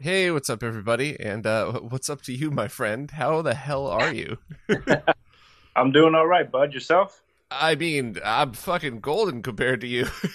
[0.00, 1.18] Hey, what's up, everybody?
[1.18, 3.10] And uh, what's up to you, my friend?
[3.10, 4.38] How the hell are you?
[5.76, 6.72] I'm doing all right, bud.
[6.72, 7.20] Yourself?
[7.50, 10.06] I mean, I'm fucking golden compared to you.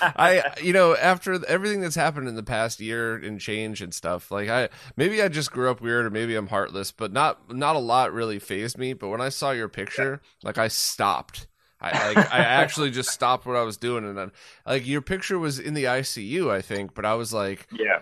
[0.00, 4.32] I, you know, after everything that's happened in the past year and change and stuff,
[4.32, 7.76] like I, maybe I just grew up weird or maybe I'm heartless, but not, not
[7.76, 8.92] a lot really phased me.
[8.92, 11.46] But when I saw your picture, like I stopped.
[11.80, 14.32] I, like, I actually just stopped what I was doing, and then,
[14.66, 18.00] like your picture was in the ICU, I think, but I was like, Yeah.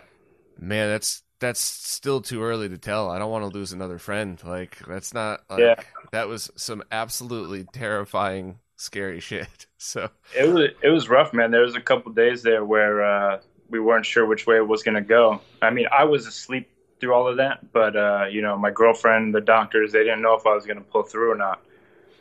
[0.63, 3.11] Man, that's that's still too early to tell.
[3.11, 4.41] I don't want to lose another friend.
[4.45, 5.75] Like that's not like Yeah.
[6.13, 9.67] that was some absolutely terrifying, scary shit.
[9.83, 11.51] So It was it was rough, man.
[11.51, 14.85] There was a couple days there where uh, we weren't sure which way it was
[14.85, 15.41] going to go.
[15.61, 16.69] I mean, I was asleep
[17.01, 20.35] through all of that, but uh, you know, my girlfriend, the doctors, they didn't know
[20.35, 21.61] if I was going to pull through or not.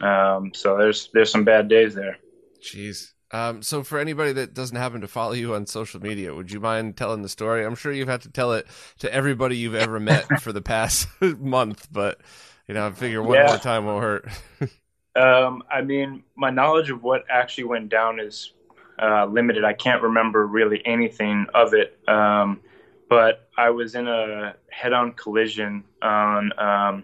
[0.01, 2.17] Um, so there's there's some bad days there.
[2.59, 3.11] jeez.
[3.33, 6.59] Um, so for anybody that doesn't happen to follow you on social media, would you
[6.59, 7.65] mind telling the story?
[7.65, 8.67] I'm sure you've had to tell it
[8.99, 12.19] to everybody you've ever met for the past month, but
[12.67, 13.43] you know, I figure one Yeah.
[13.43, 14.27] more time won't hurt.
[15.15, 18.53] Um, I mean, my knowledge of what actually went down is
[19.01, 19.63] uh, limited.
[19.65, 21.97] I can't remember really anything of it.
[22.07, 22.61] Um,
[23.09, 27.03] but I was in a head-on collision on um,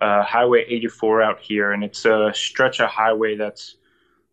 [0.00, 3.76] uh, Highway 84 out here, and it's a stretch of highway that's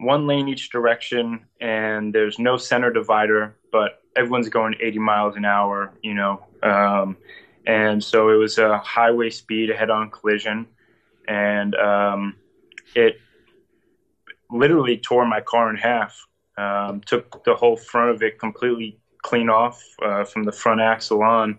[0.04, 5.46] one lane each direction, and there's no center divider, but everyone's going 80 miles an
[5.46, 6.46] hour, you know.
[6.62, 7.18] Um,
[7.66, 10.68] and so it was a highway speed, a head-on collision,
[11.28, 12.36] and um,
[12.96, 13.18] it
[14.50, 16.28] literally tore my car in half.
[16.56, 21.24] Um, took the whole front of it completely clean off uh, from the front axle
[21.24, 21.58] on,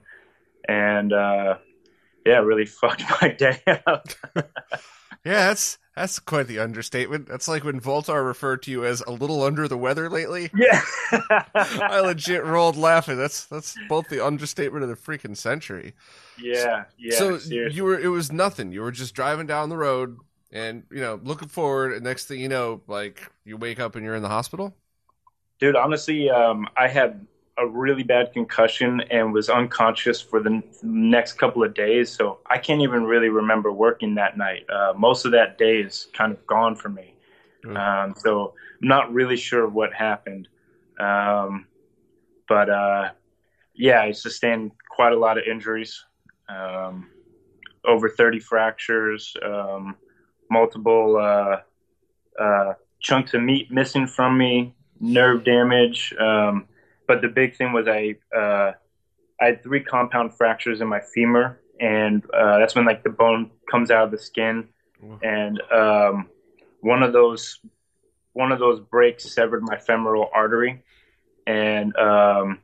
[0.69, 1.57] and uh,
[2.25, 4.09] yeah, really fucked my day up.
[4.37, 4.43] yeah,
[5.25, 7.29] that's that's quite the understatement.
[7.29, 10.51] That's like when Voltar referred to you as a little under the weather lately.
[10.57, 10.81] yeah,
[11.55, 13.17] I legit rolled laughing.
[13.17, 15.95] That's that's both the understatement of the freaking century.
[16.39, 17.17] yeah, yeah.
[17.17, 17.77] so seriously.
[17.77, 18.73] you were it was nothing.
[18.73, 20.19] You were just driving down the road
[20.51, 21.93] and you know looking forward.
[21.93, 24.75] And next thing you know, like you wake up and you're in the hospital.
[25.61, 27.25] Dude, honestly, um, I had
[27.57, 32.11] a really bad concussion and was unconscious for the n- next couple of days.
[32.11, 34.67] So I can't even really remember working that night.
[34.69, 37.15] Uh, most of that day is kind of gone for me.
[37.65, 37.77] Mm.
[37.77, 40.49] Um, so I'm not really sure what happened.
[40.99, 41.67] Um,
[42.49, 43.11] but uh,
[43.75, 46.05] yeah, I sustained quite a lot of injuries
[46.49, 47.09] um,
[47.85, 49.97] over 30 fractures, um,
[50.51, 56.15] multiple uh, uh, chunks of meat missing from me, nerve damage.
[56.19, 56.67] Um,
[57.07, 58.73] but the big thing was I uh,
[59.41, 63.51] I had three compound fractures in my femur, and uh, that's when like the bone
[63.71, 64.69] comes out of the skin,
[65.23, 66.29] and um,
[66.81, 67.61] one of those
[68.33, 70.83] one of those breaks severed my femoral artery,
[71.47, 72.59] and um,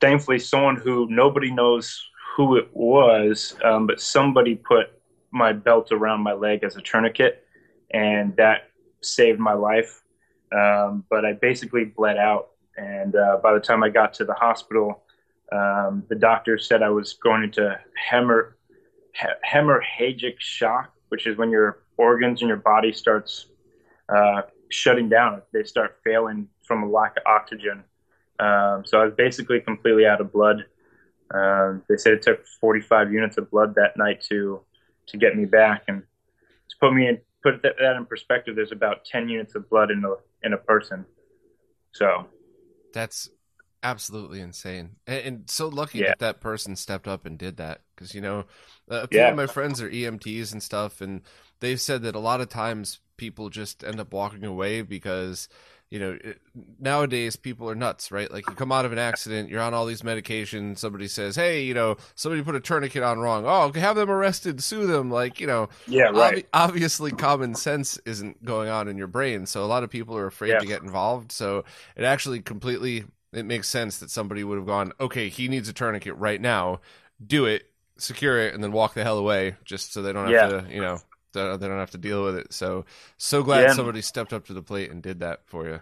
[0.00, 2.02] thankfully someone who nobody knows
[2.36, 4.86] who it was, um, but somebody put
[5.30, 7.44] my belt around my leg as a tourniquet,
[7.92, 8.70] and that
[9.02, 10.02] saved my life.
[10.52, 12.48] Um, but I basically bled out,
[12.80, 15.02] and uh, by the time I got to the hospital,
[15.52, 17.78] um, the doctor said I was going into
[18.10, 18.54] hemor-
[19.14, 23.46] he- hemorrhagic shock, which is when your organs in your body starts
[24.08, 25.42] uh, shutting down.
[25.52, 27.84] They start failing from a lack of oxygen.
[28.38, 30.64] Um, so I was basically completely out of blood.
[31.34, 34.62] Um, they said it took 45 units of blood that night to
[35.08, 36.02] to get me back, and
[36.68, 39.90] to put me in put that, that in perspective, there's about 10 units of blood
[39.90, 40.14] in a
[40.46, 41.04] in a person.
[41.92, 42.26] So
[42.92, 43.28] That's
[43.82, 46.08] absolutely insane, and, and so lucky Yeah.
[46.08, 47.82] that that person stepped up and did that.
[47.94, 48.44] Because you know,
[48.88, 49.28] a few Yeah.
[49.28, 51.22] of my friends are EMTs and stuff, and
[51.60, 55.48] they've said that a lot of times people just end up walking away because
[55.90, 56.40] you know it,
[56.78, 58.30] nowadays people are nuts, right?
[58.30, 60.78] Like you come out of an accident, you're on all these medications.
[60.78, 63.44] Somebody says, "Hey, you know, somebody put a tourniquet on wrong.
[63.46, 66.44] Oh, have them arrested, sue them." Like you know, yeah, right.
[66.44, 70.16] Obvi- obviously common sense isn't going on in your brain so a lot of people
[70.16, 70.58] are afraid Yeah.
[70.60, 71.64] to get involved so
[71.96, 75.72] it actually completely it makes sense that somebody would have gone okay he needs a
[75.72, 76.80] tourniquet right now
[77.24, 77.64] do it
[77.96, 80.60] secure it and then walk the hell away just so they don't have Yeah.
[80.60, 80.98] to you know
[81.32, 82.84] they don't have to deal with it so
[83.16, 83.72] so glad Yeah.
[83.72, 85.80] somebody stepped up to the plate and did that for you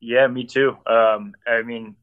[0.00, 0.76] Yeah, me too.
[0.86, 1.96] Um, I mean,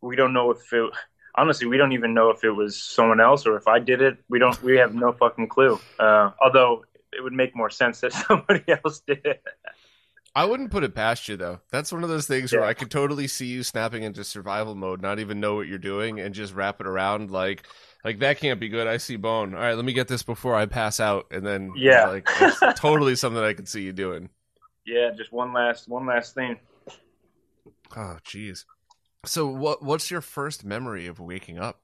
[0.00, 0.90] we don't know if it,
[1.36, 4.18] honestly, we don't even know if it was someone else or if I did it.
[4.28, 4.62] We don't.
[4.62, 5.80] We have no fucking clue.
[5.98, 9.42] Uh, although it would make more sense that somebody else did it.
[10.34, 11.60] I wouldn't put it past you though.
[11.70, 12.60] That's one of those things Yeah.
[12.60, 15.78] where I could totally see you snapping into survival mode, not even know what you're
[15.78, 17.64] doing, and just wrap it around like,
[18.04, 18.86] like that can't be good.
[18.86, 19.54] I see bone.
[19.54, 22.06] All right, let me get this before I pass out, and then Yeah.
[22.06, 24.30] like it's totally something I could see you doing.
[24.86, 26.56] Yeah, just one last one last thing.
[27.96, 28.64] Oh, jeez.
[29.24, 31.80] So, what what's your first memory of waking up?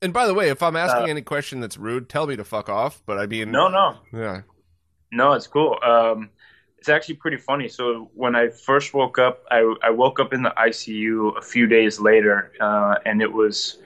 [0.00, 2.44] And by the way, if I'm asking Uh, any question that's rude, tell me to
[2.44, 3.02] fuck off.
[3.04, 4.42] But I mean, No, no, yeah,
[5.10, 5.76] No, it's cool.
[5.82, 6.30] Um,
[6.78, 7.66] it's actually pretty funny.
[7.68, 11.66] So when I first woke up, I, I woke up in the ICU a few
[11.66, 13.78] days later, uh, and it was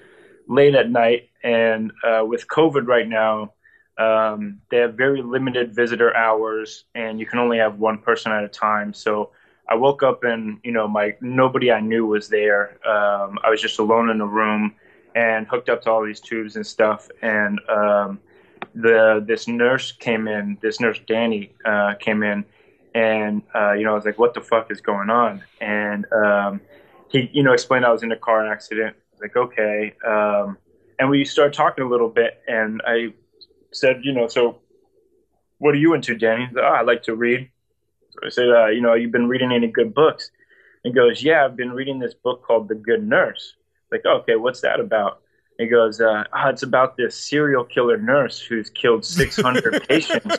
[0.53, 1.31] late at night.
[1.43, 3.53] And uh, with COVID right now,
[3.99, 8.45] um, they have very limited visitor hours, and you can only have one person at
[8.45, 8.95] a time.
[8.95, 9.31] So
[9.69, 12.79] I woke up and you know my nobody I knew was there.
[12.87, 14.75] Um, I was just alone in a room
[15.15, 17.09] and hooked up to all these tubes and stuff.
[17.21, 18.21] And um,
[18.75, 22.45] the this nurse came in, this nurse Danny uh, came in,
[22.95, 26.61] and uh, you know I was like, "What the fuck is going on?" And um,
[27.09, 28.97] he, you know, explained I was in a car accident.
[29.23, 30.59] Like, "Okay," um,
[30.99, 33.15] and we started talking a little bit, and I
[33.73, 34.59] said, "You know, so
[35.59, 37.49] what are you into, Danny?" Like, oh, I like to read.
[38.11, 40.31] So I said, uh, "You know, you've been reading any good books?"
[40.83, 43.55] He goes, "Yeah, I've been reading this book called The Good Nurse."
[43.93, 45.21] Like, okay, what's that about?
[45.59, 50.39] He goes, uh, oh, it's about this serial killer nurse who's killed 600 patients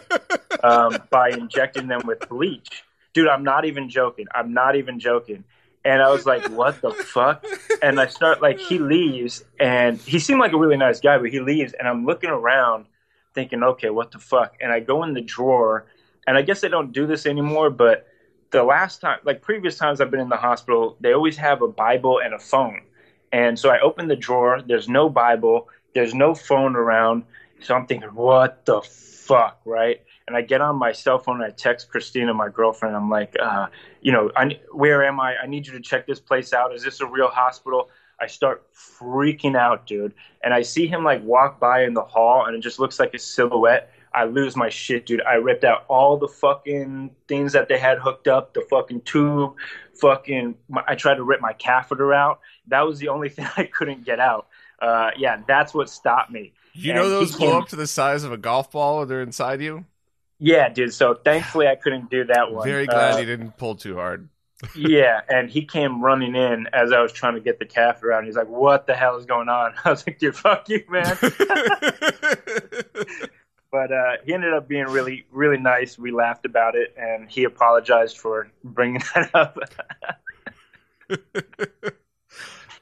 [0.63, 2.83] um, by injecting them with bleach.
[3.13, 4.25] Dude, I'm not even joking.
[4.33, 5.43] I'm not even joking.
[5.85, 7.45] And I was like, what the fuck?
[7.81, 11.29] And I start, like, he leaves, and he seemed like a really nice guy, but
[11.29, 12.85] he leaves, and I'm looking around
[13.33, 14.55] thinking, okay, what the fuck?
[14.61, 15.87] And I go in the drawer,
[16.25, 18.07] and I guess they don't do this anymore, but
[18.51, 21.67] the last time, like previous times I've been in the hospital, they always have a
[21.67, 22.83] Bible and a phone.
[23.31, 24.61] And so I open the drawer.
[24.61, 25.67] There's no Bible.
[25.95, 27.23] There's no phone around.
[27.61, 30.03] So I'm thinking, what the fuck, right?
[30.27, 32.95] And I get on my cell phone and I text Christina, my girlfriend.
[32.95, 33.67] I'm like, uh,
[34.01, 35.35] you know, I, where am I?
[35.37, 36.73] I need you to check this place out.
[36.73, 37.89] Is this a real hospital?
[38.19, 40.13] I start freaking out, dude.
[40.43, 43.13] And I see him like walk by in the hall and it just looks like
[43.13, 43.91] a silhouette.
[44.13, 45.23] I lose my shit, dude.
[45.23, 49.55] I ripped out all the fucking things that they had hooked up, the fucking tube,
[49.95, 50.55] fucking.
[50.87, 52.39] I tried to rip my catheter out.
[52.67, 54.47] That was the only thing I couldn't get out.
[54.79, 56.53] Uh, yeah, that's what stopped me.
[56.73, 59.21] you know And he those blow up to the size of a golf ball they're
[59.21, 59.85] inside you.
[60.43, 60.93] Yeah, dude.
[60.93, 62.67] So thankfully I couldn't do that one.
[62.67, 64.27] Very glad Uh, you didn't pull too hard.
[64.75, 68.19] yeah, and he came running in as I was trying to get the catheter out.
[68.19, 70.83] And he's like, "What the hell is going on?" I was like, "Dude, fuck you,
[70.87, 71.17] man."
[73.71, 75.97] but uh, he ended up being really, really nice.
[75.97, 79.57] We laughed about it, and he apologized for bringing that up.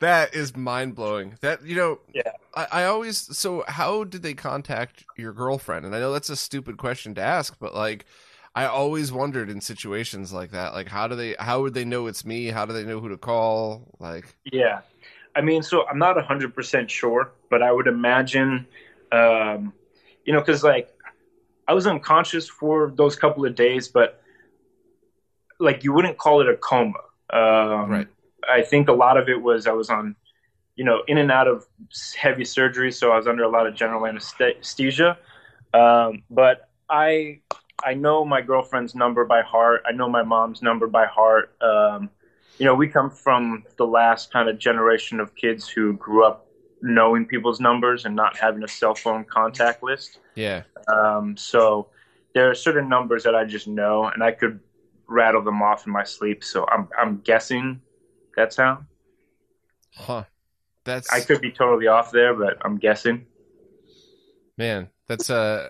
[0.01, 1.37] That is mind blowing.
[1.41, 2.31] That you know, Yeah.
[2.55, 3.17] I, I always.
[3.37, 5.85] So, how did they contact your girlfriend?
[5.85, 8.05] And I know that's a stupid question to ask, but like,
[8.53, 12.07] I always wondered in situations like that, like how do they, how would they know
[12.07, 12.47] it's me?
[12.47, 13.95] How do they know who to call?
[13.99, 14.81] Like, Yeah,
[15.35, 18.67] I mean, so I'm not hundred percent sure, but I would imagine,
[19.11, 19.73] um,
[20.25, 20.89] you know, because like
[21.67, 24.21] I was unconscious for those couple of days, but
[25.59, 26.99] like you wouldn't call it a coma.
[27.31, 28.07] Um, Right.
[28.49, 30.15] I think a lot of it was I was on,
[30.75, 31.65] you know, in and out of
[32.17, 35.17] heavy surgery, so I was under a lot of general anesthesia.
[35.73, 37.41] Um, but I
[37.83, 39.83] I know my girlfriend's number by heart.
[39.85, 41.55] I know my mom's number by heart.
[41.61, 42.09] Um,
[42.57, 46.47] you know, we come from the last kind of generation of kids who grew up
[46.81, 50.19] knowing people's numbers and not having a cell phone contact list.
[50.35, 51.87] yeah, Um, so
[52.33, 54.59] there are certain numbers that I just know, and I could
[55.07, 56.43] rattle them off in my sleep.
[56.43, 57.81] So I'm I'm guessing
[58.35, 58.83] that's how.
[59.95, 60.23] huh?
[60.85, 63.27] That's I could be totally off there, but I'm guessing.
[64.57, 64.89] man.
[65.07, 65.69] That's uh,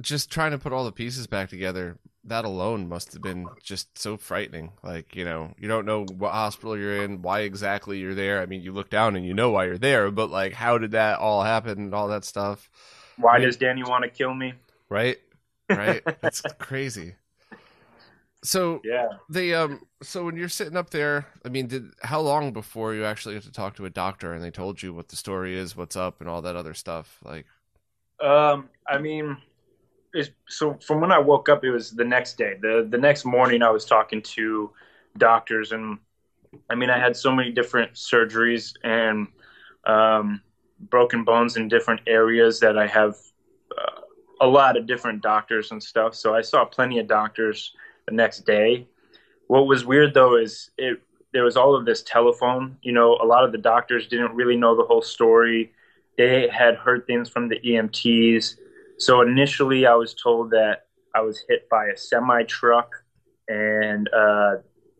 [0.00, 1.98] just trying to put all the pieces back together.
[2.24, 4.72] That alone must have been just so frightening.
[4.82, 8.40] Like you know, you don't know what hospital you're in, why exactly you're there.
[8.42, 10.92] I mean, you look down and you know why you're there, but like, how did
[10.92, 12.70] that all happen and all that stuff?
[13.16, 13.46] Why Yeah.
[13.46, 14.54] does Danny want to kill me?
[14.88, 15.18] right
[15.72, 17.14] right that's crazy
[18.44, 19.18] so Yeah.
[19.28, 23.04] they um so when you're sitting up there i mean did how long before you
[23.04, 25.76] actually get to talk to a doctor and they told you what the story is
[25.76, 27.46] what's up and all that other stuff like
[28.20, 29.36] Um, I mean,
[30.14, 32.56] it's, so from when I woke up, it was the next day.
[32.60, 34.72] the The next morning, I was talking to
[35.18, 35.98] doctors, and
[36.70, 39.28] I mean, I had so many different surgeries and
[39.86, 40.42] um,
[40.80, 43.16] broken bones in different areas that I have
[43.76, 44.00] uh,
[44.40, 46.14] a lot of different doctors and stuff.
[46.14, 47.74] So I saw plenty of doctors
[48.06, 48.86] the next day.
[49.46, 51.00] What was weird though is it
[51.32, 52.76] there was all of this telephone.
[52.82, 55.72] You know, a lot of the doctors didn't really know the whole story.
[56.18, 58.56] They had heard things from the EMTs.
[58.98, 62.92] So initially, I was told that I was hit by a semi truck,
[63.48, 64.56] and uh,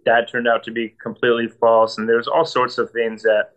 [0.06, 1.98] that turned out to be completely false.
[1.98, 3.50] And there's all sorts of things that,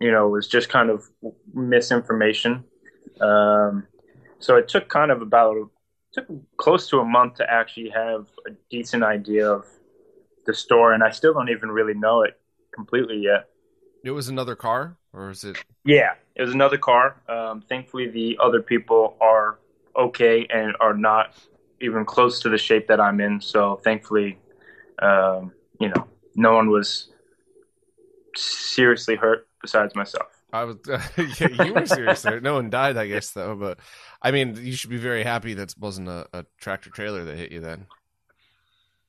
[0.00, 1.04] you know, was just kind of
[1.52, 2.64] misinformation.
[3.20, 3.86] Um,
[4.38, 5.56] so it took kind of about
[6.18, 9.66] took close to a month to actually have a decent idea of
[10.46, 12.40] the store, and I still don't even really know it
[12.74, 13.48] completely yet.
[14.04, 15.62] It was another car, or is it?
[15.84, 17.20] Yeah, it was another car.
[17.28, 19.58] Um, thankfully, the other people are
[19.96, 21.34] okay and are not
[21.80, 23.40] even close to the shape that I'm in.
[23.40, 24.38] So thankfully,
[25.00, 27.10] um, you know, no one was
[28.36, 30.37] seriously hurt besides myself.
[30.52, 31.00] I was, uh,
[31.38, 32.40] yeah, you were serious there.
[32.40, 33.54] No one died, I guess, though.
[33.54, 33.78] But
[34.22, 37.36] I mean, you should be very happy that it wasn't a, a tractor trailer that
[37.36, 37.86] hit you then.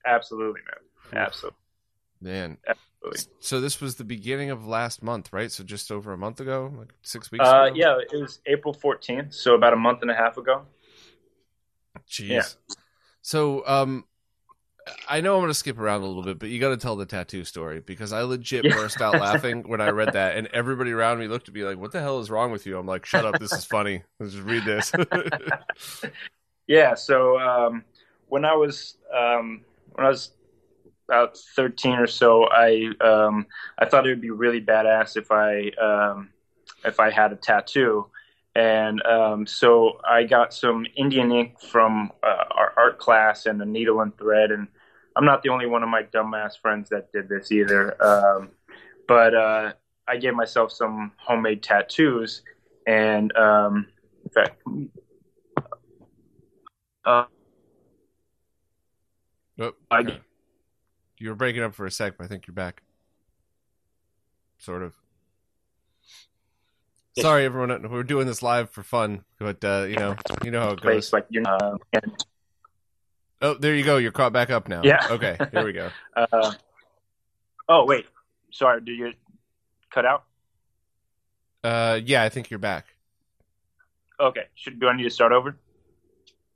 [0.06, 1.22] Absolutely, man.
[1.22, 1.58] Absolutely.
[2.22, 2.58] Man.
[2.68, 3.32] Absolutely.
[3.40, 5.52] So this was the beginning of last month, right?
[5.52, 7.76] So just over a month ago, like six weeks Uh, ago?
[7.76, 10.64] yeah, it was April 14th, so about a month and a half ago.
[12.10, 12.28] Jeez.
[12.30, 12.44] yeah.
[13.22, 14.06] So, um,
[15.08, 16.96] I know I'm going to skip around a little bit, but you got to tell
[16.96, 18.72] the tattoo story because I legit Yeah.
[18.72, 21.78] burst out laughing when I read that, and everybody around me looked at me like,
[21.78, 23.40] "What the hell is wrong with you?" I'm like, "Shut up!
[23.40, 24.04] This is funny.
[24.20, 24.94] Let's just read this."
[26.68, 27.84] Yeah, so um,
[28.28, 30.32] when I was um, when I was
[31.08, 35.70] about 13 or so, I um, I thought it would be really badass if I
[35.82, 36.30] um,
[36.86, 38.08] if I had a tattoo,
[38.56, 43.66] and um, so I got some Indian ink from uh, our art class and a
[43.66, 44.68] needle and thread, and
[45.20, 48.02] I'm not the only one of my dumbass friends that did this either.
[48.02, 48.52] Um,
[49.06, 49.74] but uh,
[50.08, 52.42] I gave myself some homemade tattoos,
[52.88, 53.88] and um,
[54.24, 54.62] in fact.
[57.04, 57.26] Uh,
[59.60, 60.20] oh, I-
[61.18, 62.82] You were breaking up for a sec, but I think you're back.
[64.58, 64.94] Sort of.
[67.20, 67.90] Sorry, everyone.
[67.92, 71.12] We're doing this live for fun, but uh, you know, you know how it goes.
[71.12, 72.26] like you know, and
[73.42, 73.98] Oh, there you go.
[73.98, 74.82] You're caught back up now.
[74.84, 75.08] Yeah.
[75.10, 75.38] Okay.
[75.52, 75.90] Here we go.
[76.16, 76.54] uh,
[77.70, 78.06] oh wait,
[78.52, 79.14] sorry, did you
[79.92, 80.24] cut out?
[81.64, 82.86] Uh, yeah, I think you're back.
[84.20, 85.56] Okay, should do I need to start over?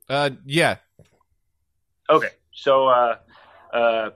[0.08, 0.76] Uh, yeah.
[2.10, 3.16] Okay, so uh,
[3.72, 4.10] uh,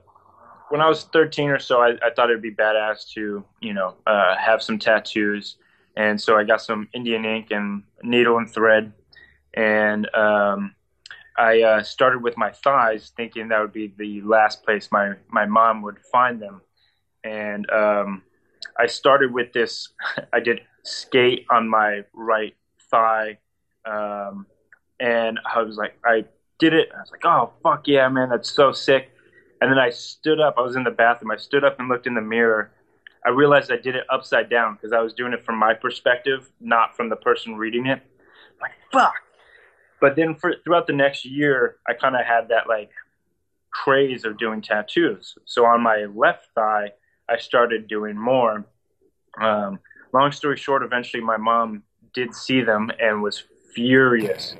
[0.69, 3.95] when I was 13 or so, I, I thought it'd be badass to you know
[4.05, 5.57] uh, have some tattoos,
[5.95, 8.93] and so I got some Indian ink and needle and thread,
[9.55, 10.75] and um,
[11.39, 15.45] I uh, started with my thighs, thinking that would be the last place my my
[15.45, 16.61] mom would find them,
[17.23, 18.23] and um,
[18.77, 19.87] I started with this.
[20.33, 22.55] I did skate on my right
[22.91, 23.37] thigh,
[23.85, 24.47] um,
[24.99, 26.25] and I was like, I
[26.59, 26.89] did it.
[26.93, 29.09] I was like, oh fuck yeah, man, that's so sick.
[29.61, 30.55] And then I stood up.
[30.57, 31.31] I was in the bathroom.
[31.31, 32.71] I stood up and looked in the mirror.
[33.25, 36.51] I realized I did it upside down because I was doing it from my perspective,
[36.59, 38.01] not from the person reading it.
[38.61, 39.15] like fuck.
[40.01, 42.91] But then for throughout the next year, I kind of had that like
[43.71, 45.35] craze of doing tattoos.
[45.45, 46.91] So on my left thigh,
[47.29, 48.65] I started doing more.
[49.39, 49.79] Um,
[50.13, 54.55] long story short, eventually my mom did see them and was furious.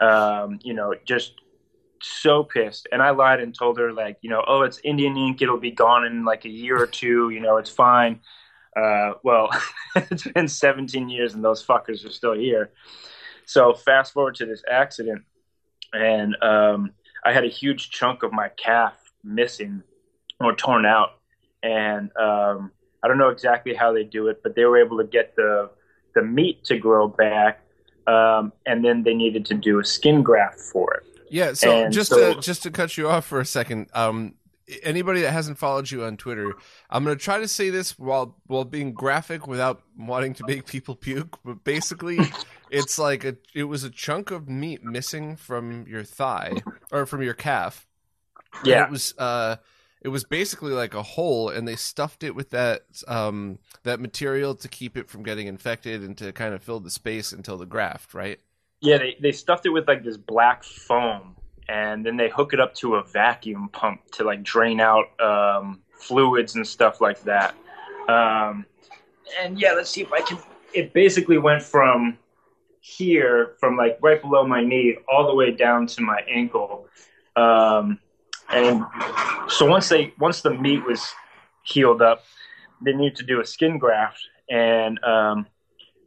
[0.00, 1.34] Um, you know, just
[2.02, 2.88] so pissed.
[2.92, 5.42] And I lied and told her like, you know, oh, it's Indian ink.
[5.42, 7.30] It'll be gone in like a year or two.
[7.30, 8.20] You know, it's fine.
[8.76, 9.50] Uh, well,
[9.96, 12.70] it's been 17 years and those fuckers are still here.
[13.50, 15.22] So fast forward to this accident,
[15.92, 16.92] and um,
[17.24, 19.82] I had a huge chunk of my calf missing
[20.38, 21.18] or torn out,
[21.60, 22.70] and um,
[23.02, 25.68] I don't know exactly how they do it, but they were able to get the
[26.14, 27.60] the meat to grow back,
[28.06, 31.02] um, and then they needed to do a skin graft for it.
[31.28, 34.36] Yeah, so And just so- to just to cut you off for a second, um,
[34.82, 36.54] anybody that hasn't followed you on Twitter,
[36.88, 40.94] I'm gonna try to say this while while being graphic without wanting to make people
[40.94, 41.38] puke.
[41.44, 42.20] But basically,
[42.70, 46.62] it's like a it was a chunk of meat missing from your thigh
[46.92, 47.86] or from your calf.
[48.60, 49.56] And Yeah, it was uh,
[50.02, 54.54] it was basically like a hole, and they stuffed it with that um that material
[54.56, 57.66] to keep it from getting infected and to kind of fill the space until the
[57.66, 58.40] graft, right?
[58.80, 58.98] yeah.
[58.98, 61.36] They they stuffed it with like this black foam,
[61.70, 65.80] and then they hook it up to a vacuum pump to like drain out um,
[65.92, 67.54] fluids and stuff like that.
[68.08, 68.66] Um,
[69.40, 70.38] and yeah, let's see if I can.
[70.74, 72.18] It basically went from
[72.80, 76.88] here, from like right below my knee, all the way down to my ankle.
[77.36, 78.00] Um,
[78.50, 78.84] and
[79.46, 81.14] so once they once the meat was
[81.62, 82.24] healed up,
[82.84, 84.20] they needed to do a skin graft.
[84.50, 85.46] And um,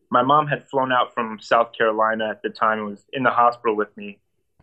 [0.10, 3.32] my mom had flown out from South Carolina at the time and was in the
[3.32, 4.20] hospital with me.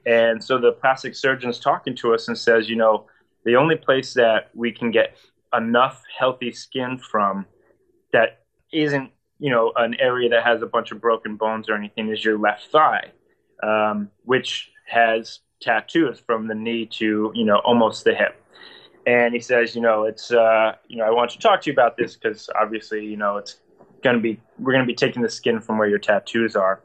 [0.07, 3.07] And so the plastic surgeon's talking to us and says, you know,
[3.45, 5.17] the only place that we can get
[5.55, 7.47] enough healthy skin from
[8.13, 8.41] that
[8.73, 12.25] isn't you know an area that has a bunch of broken bones or anything is
[12.25, 13.11] your left thigh,
[13.63, 18.37] um, which has tattoos from the knee to you know almost the hip.
[19.07, 21.73] And he says, you know, it's uh, you know I want to talk to you
[21.73, 23.57] about this because obviously you know it's
[24.03, 26.83] going to be we're going to be taking the skin from where your tattoos are.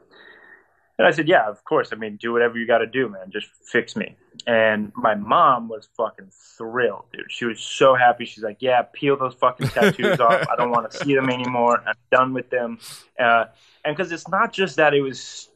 [0.98, 1.90] And I said, yeah, of course.
[1.92, 3.30] I mean, do whatever you got to do, man.
[3.30, 4.16] Just fix me.
[4.46, 7.30] And my mom was fucking thrilled, dude.
[7.30, 8.24] She was so happy.
[8.24, 10.46] She's like, yeah, peel those fucking tattoos off.
[10.50, 11.82] I don't want to see them anymore.
[11.86, 12.78] I'm done with them.
[13.18, 13.46] Uh,
[13.84, 15.50] and because it's not just that it was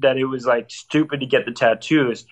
[0.00, 2.26] that it was like stupid to get the tattoos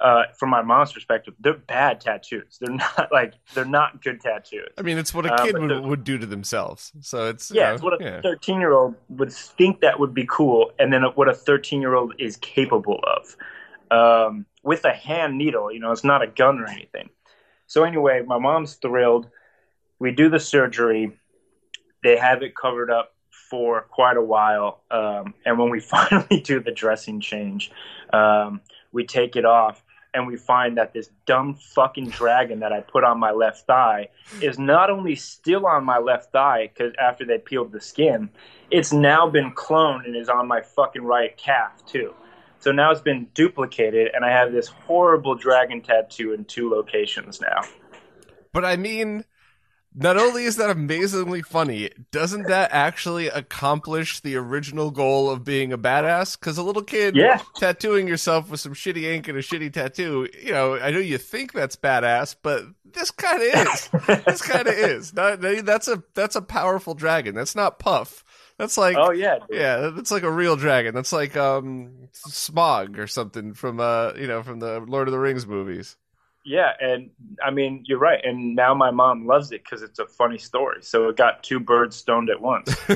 [0.00, 2.58] uh, from my mom's perspective, they're bad tattoos.
[2.60, 4.68] They're not like they're not good tattoos.
[4.78, 6.92] I mean, it's what a uh, kid would, would do to themselves.
[7.00, 11.02] So it's yeah, it's what a thirteen-year-old would think that would be cool, and then
[11.14, 13.36] what a thirteen year old is capable of
[13.90, 15.72] um, with a hand needle.
[15.72, 17.10] You know, it's not a gun or anything.
[17.66, 19.28] So anyway, my mom's thrilled.
[19.98, 21.18] We do the surgery.
[22.02, 23.14] They have it covered up
[23.50, 27.70] for quite a while, um, and when we finally do the dressing change,
[28.14, 32.80] um, we take it off and we find that this dumb fucking dragon that I
[32.80, 34.08] put on my left thigh
[34.40, 38.30] is not only still on my left thigh because after they peeled the skin,
[38.70, 42.14] it's now been cloned and is on my fucking right calf too.
[42.60, 47.40] So now it's been duplicated, and I have this horrible dragon tattoo in two locations
[47.40, 47.62] now.
[48.52, 49.24] But I mean,
[49.94, 55.72] not only is that amazingly funny, doesn't that actually accomplish the original goal of being
[55.72, 56.38] a badass?
[56.38, 57.40] Because a little kid yeah.
[57.56, 61.18] tattooing yourself with some shitty ink and a shitty tattoo, you know, I know you
[61.18, 63.88] think that's badass, but this kind of is.
[64.24, 65.12] this kind of is.
[65.12, 67.34] Not, that's a that's a powerful dragon.
[67.34, 68.24] That's not Puff.
[68.58, 69.58] That's like oh yeah dude.
[69.58, 70.94] yeah that's like a real dragon.
[70.94, 75.18] That's like um Smaug or something from uh you know from the Lord of the
[75.18, 75.96] Rings movies.
[76.44, 77.10] Yeah, and
[77.42, 78.20] I mean you're right.
[78.24, 80.82] And now my mom loves it because it's a funny story.
[80.82, 82.74] So it got two birds stoned at once.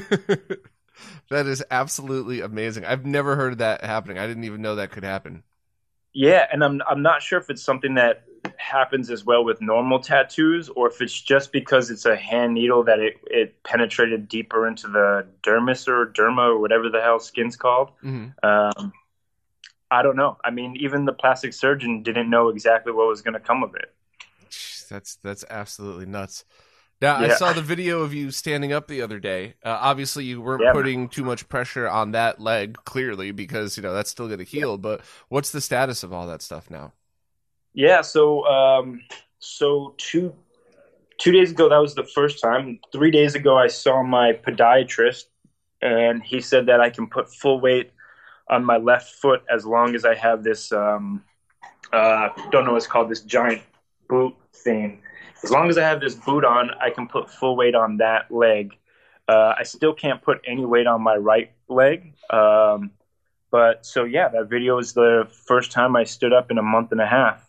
[1.30, 2.84] that is absolutely amazing.
[2.84, 4.18] I've never heard of that happening.
[4.18, 5.42] I didn't even know that could happen.
[6.12, 8.24] Yeah, and I'm I'm not sure if it's something that
[8.56, 12.84] happens as well with normal tattoos or if it's just because it's a hand needle
[12.84, 17.56] that it, it penetrated deeper into the dermis or derma or whatever the hell skin's
[17.56, 17.90] called.
[18.02, 18.46] Mm-hmm.
[18.46, 18.92] Um,
[19.94, 20.38] I don't know.
[20.44, 23.76] I mean, even the plastic surgeon didn't know exactly what was going to come of
[23.76, 23.94] it.
[24.90, 26.44] That's that's absolutely nuts.
[27.00, 27.26] Now yeah.
[27.26, 29.54] I saw the video of you standing up the other day.
[29.64, 33.82] Uh, obviously, you weren't yeah, putting too much pressure on that leg, clearly, because you
[33.84, 34.78] know that's still going to heal.
[34.78, 36.92] But what's the status of all that stuff now?
[37.72, 39.00] Yeah, so um,
[39.38, 40.34] so two
[41.18, 42.80] two days ago, that was the first time.
[42.92, 45.26] Three days ago, I saw my podiatrist,
[45.80, 47.92] and he said that I can put full weight
[48.48, 51.22] on my left foot as long as I have this um,
[51.92, 53.62] uh, don't know what's called this giant
[54.08, 55.00] boot thing.
[55.42, 58.30] As long as I have this boot on, I can put full weight on that
[58.30, 58.76] leg.
[59.28, 62.14] Uh, I still can't put any weight on my right leg.
[62.30, 62.90] Um,
[63.50, 66.92] but so yeah, that video was the first time I stood up in a month
[66.92, 67.48] and a half.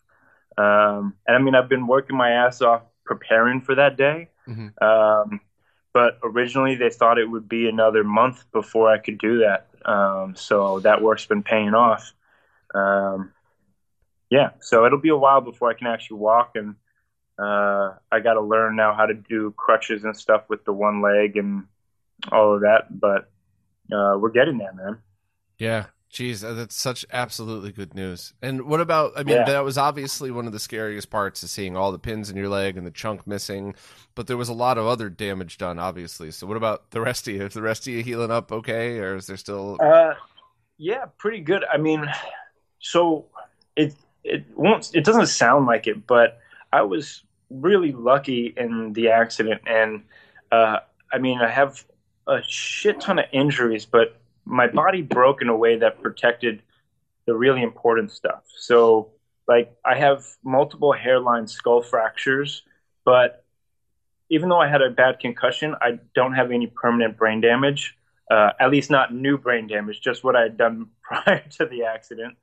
[0.58, 4.30] Um, and I mean, I've been working my ass off preparing for that day.
[4.48, 4.84] Mm-hmm.
[4.84, 5.40] Um,
[5.94, 9.68] but originally they thought it would be another month before I could do that.
[9.86, 12.14] Um, so that work's been paying off.
[12.74, 13.32] Um,
[14.30, 16.76] yeah, so it'll be a while before I can actually walk, and
[17.38, 21.02] uh, I got to learn now how to do crutches and stuff with the one
[21.02, 21.66] leg and
[22.32, 22.88] all of that.
[22.90, 23.30] But
[23.92, 24.98] uh, we're getting there, man.
[25.58, 28.34] Yeah, Jeez, uh, that's such absolutely good news.
[28.42, 29.12] And what about?
[29.18, 29.44] I mean, yeah.
[29.44, 32.48] that was obviously one of the scariest parts of seeing all the pins in your
[32.48, 33.76] leg and the chunk missing.
[34.16, 36.32] But there was a lot of other damage done, obviously.
[36.32, 37.44] So what about the rest of you?
[37.44, 39.78] Is the rest of you healing up okay, or is there still?
[39.82, 40.14] Uh,
[40.78, 41.66] yeah, pretty good.
[41.66, 42.08] I mean,
[42.80, 43.26] so
[43.76, 44.96] it it won't.
[44.96, 46.40] It doesn't sound like it, but
[46.72, 50.02] I was really lucky in the accident, and
[50.50, 50.78] uh,
[51.12, 51.84] I mean, I have
[52.26, 56.62] a shit ton of injuries, but my body broke in a way that protected
[57.26, 58.44] the really important stuff.
[58.56, 59.12] So,
[59.48, 62.64] like, I have multiple hairline skull fractures,
[63.04, 63.44] but
[64.30, 67.98] even though I had a bad concussion, I don't have any permanent brain damage.
[68.30, 71.84] Uh, at least not new brain damage, just what I had done prior to the
[71.84, 72.36] accident.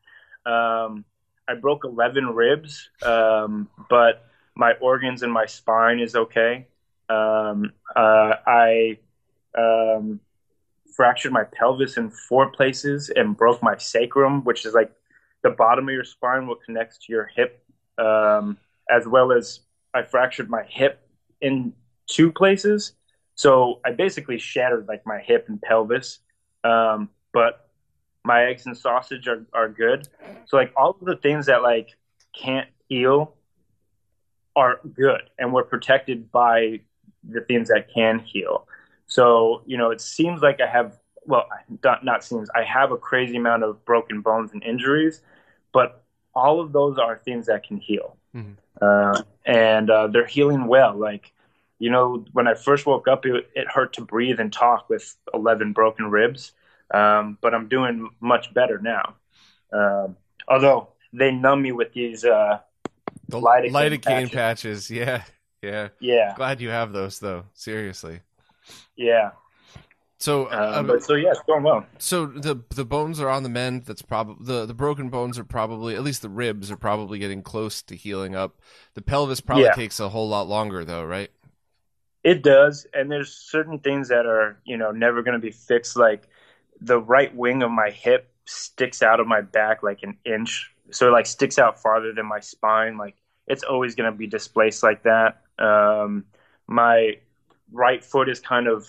[0.46, 1.04] Um,
[1.48, 6.66] I broke 11 ribs, um, but my organs and my spine is okay.
[7.08, 8.98] Um, uh, I
[9.58, 10.20] um,
[10.94, 14.92] fractured my pelvis in four places and broke my sacrum, which is like
[15.42, 17.64] the bottom of your spine, what connects to your hip,
[17.98, 18.56] um,
[18.90, 19.60] as well as
[19.94, 21.06] I fractured my hip
[21.40, 21.72] in
[22.06, 22.92] two places.
[23.34, 26.20] So I basically shattered like my hip and pelvis.
[26.64, 27.68] Um, but
[28.24, 30.08] my eggs and sausage are, are good.
[30.46, 31.96] So like all of the things that like
[32.38, 33.34] can't heal
[34.54, 36.80] are good and we're protected by
[37.28, 38.66] the things that can heal.
[39.12, 41.44] So, you know, it seems like I have, well,
[41.84, 45.20] not, not seems, I have a crazy amount of broken bones and injuries,
[45.70, 46.02] but
[46.34, 48.16] all of those are things that can heal.
[48.34, 48.52] Mm-hmm.
[48.80, 50.96] Uh, and uh, they're healing well.
[50.96, 51.30] Like,
[51.78, 55.14] you know, when I first woke up, it, it hurt to breathe and talk with
[55.34, 56.52] 11 broken ribs.
[56.90, 59.16] Um, but I'm doing much better now.
[59.74, 60.16] Um,
[60.48, 62.60] although they numb me with these uh,
[63.28, 64.88] the lidocaine, lidocaine patches.
[64.88, 64.90] patches.
[64.90, 65.24] Yeah,
[65.60, 66.34] yeah, yeah.
[66.34, 67.44] Glad you have those though.
[67.52, 68.20] Seriously.
[68.96, 69.30] Yeah.
[70.22, 71.84] So, uh, um, but so yeah, it's going well.
[71.98, 73.86] So the the bones are on the mend.
[73.86, 77.42] That's probably the the broken bones are probably at least the ribs are probably getting
[77.42, 78.60] close to healing up.
[78.94, 79.72] The pelvis probably yeah.
[79.72, 81.28] takes a whole lot longer though, right?
[82.22, 85.96] It does, and there's certain things that are you know never going to be fixed.
[85.96, 86.28] Like
[86.80, 91.08] the right wing of my hip sticks out of my back like an inch, so
[91.08, 92.96] it like sticks out farther than my spine.
[92.96, 93.16] Like
[93.48, 95.42] it's always going to be displaced like that.
[95.58, 96.26] Um,
[96.68, 97.16] my
[97.72, 98.86] right foot is kind of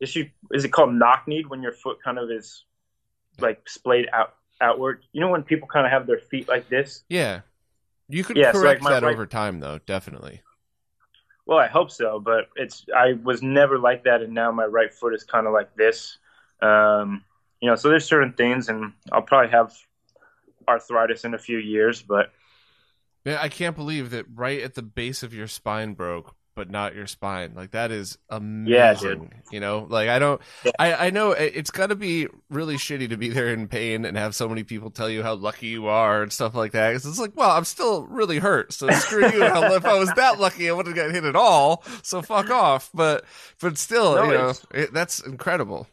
[0.00, 2.64] is she is it called knock kneed when your foot kind of is
[3.38, 5.04] like splayed out outward?
[5.12, 7.04] You know when people kind of have their feet like this?
[7.08, 7.40] Yeah.
[8.08, 10.42] You could yeah, correct so like that right, over time though, definitely.
[11.46, 14.92] Well, I hope so, but it's I was never like that and now my right
[14.92, 16.18] foot is kind of like this.
[16.60, 17.24] Um,
[17.60, 19.72] you know, so there's certain things and I'll probably have
[20.68, 22.32] arthritis in a few years, but
[23.26, 26.94] yeah, I can't believe that right at the base of your spine broke, but not
[26.94, 27.52] your spine.
[27.54, 28.72] Like that is amazing.
[28.72, 29.30] Yeah, dude.
[29.52, 30.72] You know, like I don't, yeah.
[30.78, 34.16] I, I know it's got to be really shitty to be there in pain and
[34.16, 36.92] have so many people tell you how lucky you are and stuff like that.
[36.92, 38.72] Cause it's like, well, I'm still really hurt.
[38.72, 39.44] So screw you.
[39.44, 41.84] if I was that lucky, I wouldn't get hit at all.
[42.02, 42.90] So fuck off.
[42.92, 43.26] But,
[43.60, 45.86] but still, no, you know, it, that's incredible.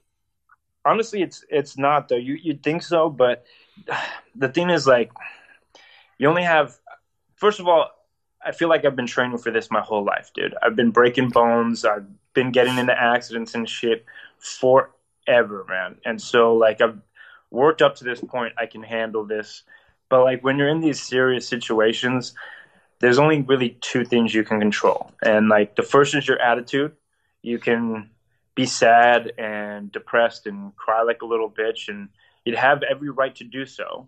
[0.86, 2.16] Honestly, it's, it's not though.
[2.16, 3.46] You, you'd think so, but
[4.36, 5.12] the thing is like,
[6.18, 6.80] you only have,
[7.36, 7.90] first of all,
[8.46, 10.56] I feel like I've been training for this my whole life, dude.
[10.62, 11.86] I've been breaking bones.
[11.86, 14.06] I've been getting into accidents and shit
[14.40, 15.98] forever, man.
[16.06, 17.00] And so, like, I've
[17.52, 18.54] worked up to this point.
[18.58, 19.64] I can handle this.
[20.10, 22.34] But, like, when you're in these serious situations,
[23.00, 25.12] there's only really two things you can control.
[25.24, 26.94] And, like, the first is your attitude.
[27.42, 28.10] You can
[28.56, 32.10] be sad and depressed and cry like a little bitch, and
[32.46, 34.08] you'd have every right to do so.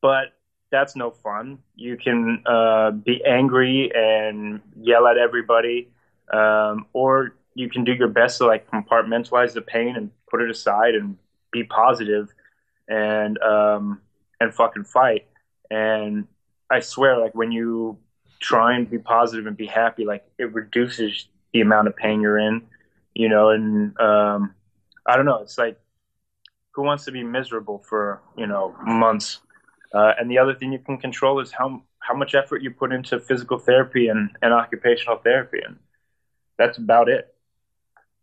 [0.00, 0.34] But
[0.74, 1.58] that's no fun.
[1.76, 5.88] You can uh, be angry and yell at everybody,
[6.32, 10.50] um, or you can do your best to like compartmentalize the pain and put it
[10.50, 11.16] aside and
[11.52, 12.34] be positive
[12.88, 14.00] and um,
[14.40, 15.28] and fucking fight.
[15.70, 16.26] And
[16.68, 17.96] I swear, like when you
[18.40, 22.38] try and be positive and be happy, like it reduces the amount of pain you're
[22.38, 22.62] in,
[23.14, 23.50] you know.
[23.50, 24.54] And um,
[25.06, 25.78] I don't know, it's like
[26.72, 29.38] who wants to be miserable for you know months?
[29.94, 32.92] Uh, and the other thing you can control is how how much effort you put
[32.92, 35.78] into physical therapy and, and occupational therapy, and
[36.58, 37.34] that's about it.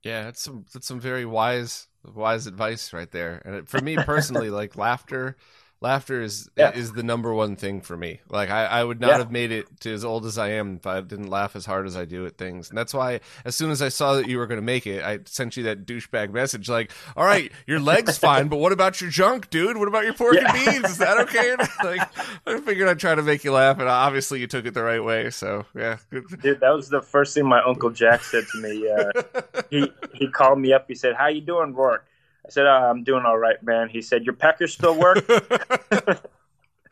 [0.03, 3.41] Yeah, that's some that's some very wise wise advice right there.
[3.45, 5.37] And for me personally, like laughter
[5.81, 6.71] laughter is yeah.
[6.71, 8.21] is the number one thing for me.
[8.29, 9.17] Like I, I would not yeah.
[9.17, 11.87] have made it to as old as I am if I didn't laugh as hard
[11.87, 12.69] as I do at things.
[12.69, 15.19] And that's why as soon as I saw that you were gonna make it, I
[15.25, 19.09] sent you that douchebag message like, All right, your leg's fine, but what about your
[19.09, 19.77] junk, dude?
[19.77, 20.55] What about your pork yeah.
[20.55, 20.91] and beans?
[20.91, 21.55] Is that okay?
[21.83, 22.01] like
[22.45, 25.03] I figured I'd try to make you laugh and obviously you took it the right
[25.03, 25.31] way.
[25.31, 25.97] So yeah.
[26.11, 28.89] Dude, that was the first thing my Uncle Jack said to me.
[28.91, 32.01] Uh, he he called me up, he said, How you doing, Roarke?
[32.45, 33.89] I said, oh, I'm doing all right, man.
[33.89, 35.29] He said, Your peckers still work?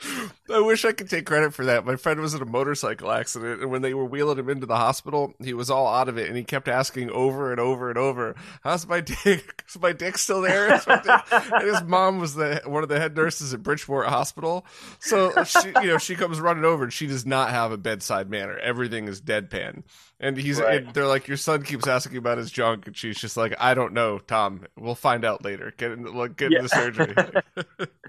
[0.52, 1.86] I wish I could take credit for that.
[1.86, 4.78] My friend was in a motorcycle accident, and when they were wheeling him into the
[4.78, 7.98] hospital, he was all out of it, and he kept asking over and over and
[7.98, 9.64] over, "How's my dick?
[9.68, 13.54] Is my dick still there?" and his mom was the one of the head nurses
[13.54, 14.66] at Bridgeport Hospital,
[15.00, 18.30] so she, you know, she comes running over, and she does not have a bedside
[18.30, 18.58] manner.
[18.58, 19.84] Everything is deadpan,
[20.20, 20.84] and he's right.
[20.84, 23.74] and they're like, "Your son keeps asking about his junk," and she's just like, "I
[23.74, 24.66] don't know, Tom.
[24.78, 25.74] We'll find out later.
[25.78, 26.60] Get in, like, get yeah.
[26.60, 27.16] into surgery."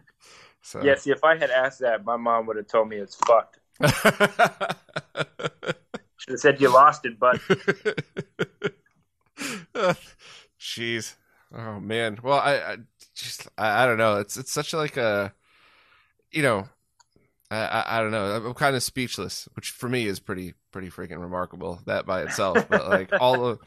[0.63, 0.83] So.
[0.83, 3.59] Yeah, see, if I had asked that, my mom would have told me it's fucked.
[6.19, 7.41] Should have said you lost it, but.
[10.61, 11.15] Jeez.
[11.55, 12.19] Oh man.
[12.23, 12.77] Well, I, I
[13.15, 14.19] just I, I, don't know.
[14.19, 15.33] It's it's such like a,
[16.31, 16.69] you know,
[17.51, 18.27] I, I, I don't know.
[18.27, 22.69] I'm kind of speechless, which for me is pretty pretty freaking remarkable that by itself.
[22.69, 23.59] But like all the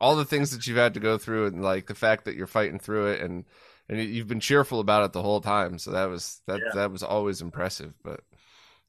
[0.00, 2.46] all the things that you've had to go through, and like the fact that you're
[2.46, 3.44] fighting through it, and
[3.88, 5.78] and you've been cheerful about it the whole time.
[5.78, 6.70] So that was that yeah.
[6.74, 7.94] that was always impressive.
[8.02, 8.20] But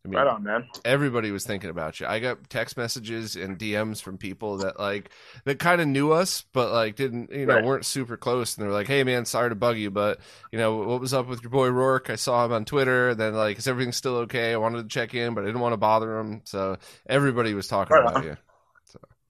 [0.08, 0.68] I mean, right on, man.
[0.86, 2.08] everybody was thinking about you.
[2.08, 5.12] I got text messages and DMs from people that like
[5.46, 7.66] that kind of knew us, but like didn't you know Right.
[7.66, 10.20] weren't super close, and they're like, "Hey man, sorry to bug you, but
[10.52, 12.10] you know what was up with your boy Roarke?
[12.12, 13.10] I saw him on Twitter.
[13.10, 14.54] And then like, is everything still okay?
[14.54, 16.42] I wanted to check in, but I didn't want to bother him.
[16.46, 18.24] So everybody was talking Right about on.
[18.24, 18.38] you.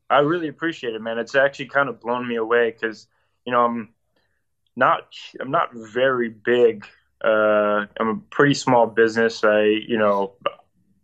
[0.10, 1.18] I really appreciate it, man.
[1.18, 3.08] It's actually kind of blown me away because
[3.46, 3.90] you know I'm
[4.76, 6.86] not I'm not very big.
[7.24, 9.44] Uh, I'm a pretty small business.
[9.44, 10.34] I you know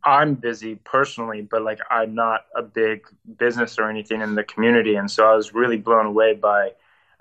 [0.05, 3.05] I'm busy personally, but like I'm not a big
[3.37, 6.71] business or anything in the community, and so I was really blown away by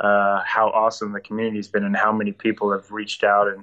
[0.00, 3.62] uh, how awesome the community's been and how many people have reached out and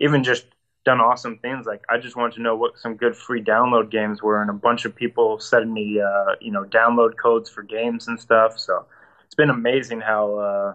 [0.00, 0.46] even just
[0.84, 1.66] done awesome things.
[1.66, 4.54] Like I just wanted to know what some good free download games were, and a
[4.54, 8.58] bunch of people sent me, uh, you know, download codes for games and stuff.
[8.58, 8.86] So
[9.24, 10.74] it's been amazing how uh,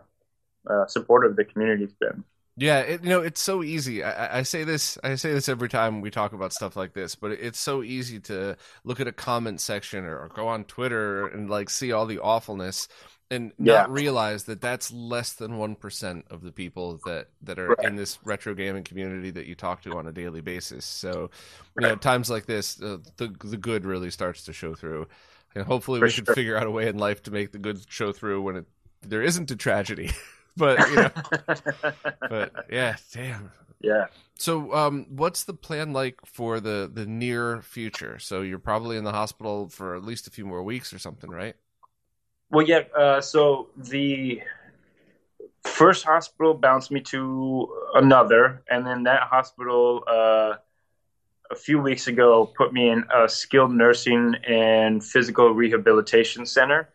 [0.72, 2.24] uh, supportive the community's been.
[2.60, 4.04] Yeah, it, you know it's so easy.
[4.04, 7.16] I, I- say this, I say this every time we talk about stuff like this,
[7.16, 11.28] but it's so easy to look at a comment section or, or go on Twitter
[11.28, 12.88] and like see all the awfulness
[13.32, 13.74] and Yeah.
[13.76, 17.88] not realize that that's less than one percent of the people that that are Right.
[17.88, 20.84] in this retro gaming community that you talk to on a daily basis.
[20.84, 21.30] So,
[21.80, 25.08] you know, times like this, uh, the the good really starts to show through,
[25.56, 26.36] and hopefully For we can sure.
[26.36, 28.66] figure out a way in life to make the good show through when it
[29.02, 30.12] there isn't a tragedy.
[30.58, 31.12] but you know,
[32.30, 33.52] but yeah, damn.
[33.82, 34.08] yeah.
[34.38, 38.20] So, um, what's the plan like for the the near future?
[38.20, 41.30] So you're probably in the hospital for at least a few more weeks or something,
[41.30, 41.56] right?
[42.52, 42.84] Well, yeah.
[42.98, 44.42] Uh, so the
[45.64, 50.56] first hospital bounced me to another, and then that hospital uh,
[51.52, 56.90] a few weeks ago put me in a skilled nursing and physical rehabilitation center.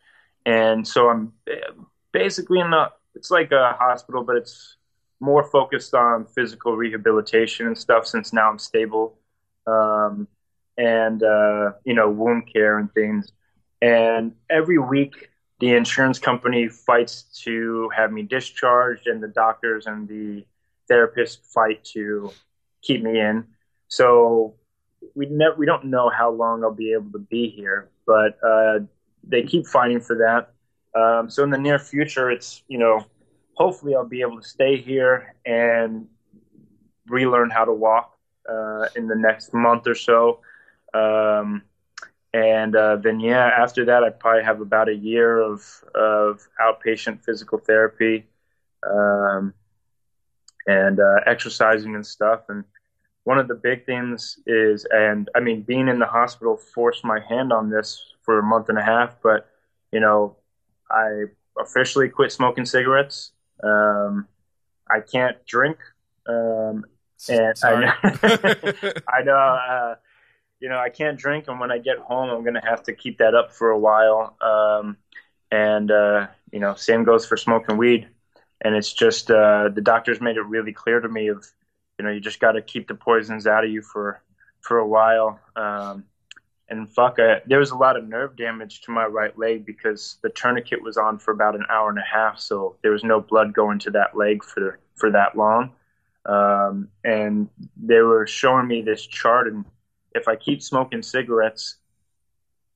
[0.47, 1.73] And so I'm uh,
[2.13, 2.91] basically in the.
[3.15, 4.77] It's like a hospital, but it's
[5.21, 8.07] more focused on physical rehabilitation and stuff.
[8.07, 9.19] Since now I'm stable,
[9.67, 10.29] um,
[10.77, 13.33] and uh, you know wound care and things.
[13.81, 20.09] And every week the insurance company fights to have me discharged and the doctors and
[20.09, 20.45] the
[20.91, 22.31] therapists fight to
[22.83, 23.45] keep me in
[23.89, 24.55] so
[25.15, 28.81] we never we don't know how long I'll be able to be here but uh,
[29.27, 30.54] they keep fighting for that
[30.95, 33.05] um, so in the near future it's you know
[33.55, 36.07] hopefully I'll be able to stay here and
[37.07, 38.17] relearn how to walk
[38.49, 40.41] uh, in the next month or so
[40.95, 41.63] um,
[42.35, 45.63] and uh, then yeah, after that, I probably have about a year of
[45.95, 48.27] of outpatient physical therapy,
[48.89, 49.55] um,
[50.67, 52.41] and uh, exercising and stuff.
[52.49, 52.65] And
[53.23, 57.21] one of the big things is, and I mean, being in the hospital forced my
[57.21, 59.17] hand on this for a month and a half.
[59.23, 59.49] But
[59.93, 60.37] you know,
[60.91, 61.25] I
[61.59, 63.33] officially quit smoking cigarettes.
[63.63, 64.27] Um,
[64.89, 65.79] I can't drink.
[66.27, 66.85] Um,
[67.29, 67.87] And Sorry.
[67.87, 69.95] I, I know, uh,
[70.61, 73.19] you know, I can't drink, and when I get home, I'm gonna have to keep
[73.19, 74.37] that up for a while.
[74.41, 74.97] Um,
[75.51, 78.09] and uh, you know, same goes for smoking weed.
[78.61, 81.47] And it's just uh, the doctors made it really clear to me of,
[81.99, 84.23] you know, you just got to keep the poisons out of you for
[84.61, 85.39] for a while.
[85.57, 86.05] Um,
[86.69, 90.19] and fuck, I, there was a lot of nerve damage to my right leg because
[90.23, 93.21] the tourniquet was on for about an hour and a half, so there was no
[93.21, 95.73] blood going to that leg for for that long.
[96.27, 99.65] Um, and they were showing me this chart, and
[100.15, 101.77] if I keep smoking cigarettes,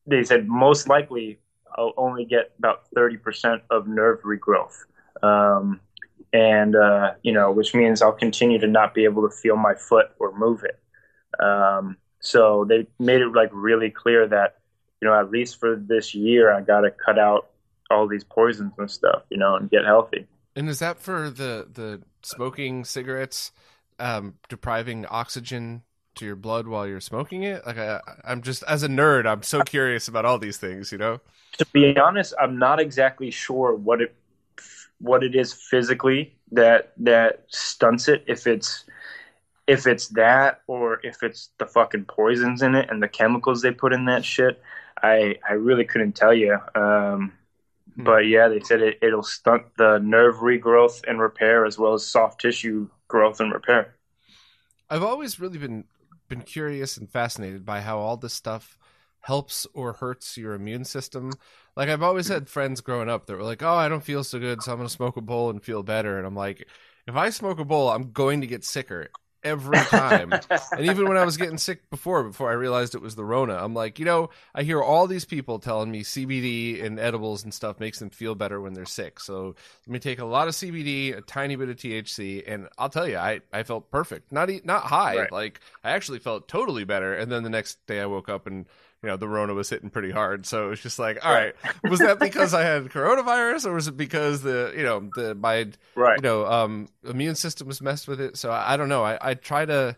[0.07, 1.39] they said most likely
[1.75, 4.85] I'll only get about thirty percent of nerve regrowth,
[5.23, 5.81] um,
[6.35, 9.75] and uh, you know, which means I'll continue to not be able to feel my
[9.75, 10.79] foot or move it.
[11.43, 14.59] Um, so they made it like really clear that
[15.01, 17.49] you know at least for this year I got to cut out
[17.91, 20.27] all these poisons and stuff, you know, and get healthy.
[20.55, 23.53] And is that for the the smoking cigarettes
[23.99, 25.83] um, depriving oxygen
[26.17, 27.67] to your blood while you're smoking it?
[27.67, 30.93] Like I, I'm just as a nerd, I'm so curious about all these things.
[30.93, 31.21] You know?
[31.57, 34.15] to be honest, I'm not exactly sure what it
[35.01, 38.25] what it is physically that that stunts it.
[38.27, 38.85] If it's
[39.69, 43.73] if it's that or if it's the fucking poisons in it and the chemicals they
[43.73, 44.63] put in that shit.
[45.03, 46.59] I I really couldn't tell you.
[46.77, 47.35] Um,
[47.97, 48.09] Hmm.
[48.09, 52.07] but yeah, they said it, it'll stunt the nerve regrowth and repair as well as
[52.07, 53.97] soft tissue growth and repair.
[54.91, 55.85] I've always really been
[56.29, 58.77] been curious and fascinated by how all this stuff
[59.21, 61.39] helps or hurts your immune system.
[61.77, 64.39] Like I've always had friends growing up that were like, "Oh, I don't feel so
[64.39, 66.69] good, so I'm going to smoke a bowl and feel better." And I'm like,
[67.07, 69.15] if I smoke a bowl, I'm going to get sicker.
[69.45, 70.33] Every time.
[70.33, 73.55] and even when I was getting sick before, before I realized it was the Rona,
[73.55, 77.53] I'm like, you know, I hear all these people telling me CBD and edibles and
[77.55, 79.21] stuff makes them feel better when they're sick.
[79.21, 79.55] So
[79.87, 83.09] let me take a lot of CBD, a tiny bit of THC, and I'll tell
[83.09, 84.33] you, I, I felt perfect.
[84.33, 85.33] Not not high, Right.
[85.33, 87.15] like I actually felt totally better.
[87.15, 88.67] And then the next day I woke up and
[89.03, 90.47] you know the Rona was hitting pretty hard.
[90.47, 93.89] So it was just like, all right, was that because I had coronavirus, or was
[93.89, 96.17] it because the you know the my Right.
[96.17, 99.19] you know um immune system was messed with it so i, I don't know I,
[99.21, 99.97] I try to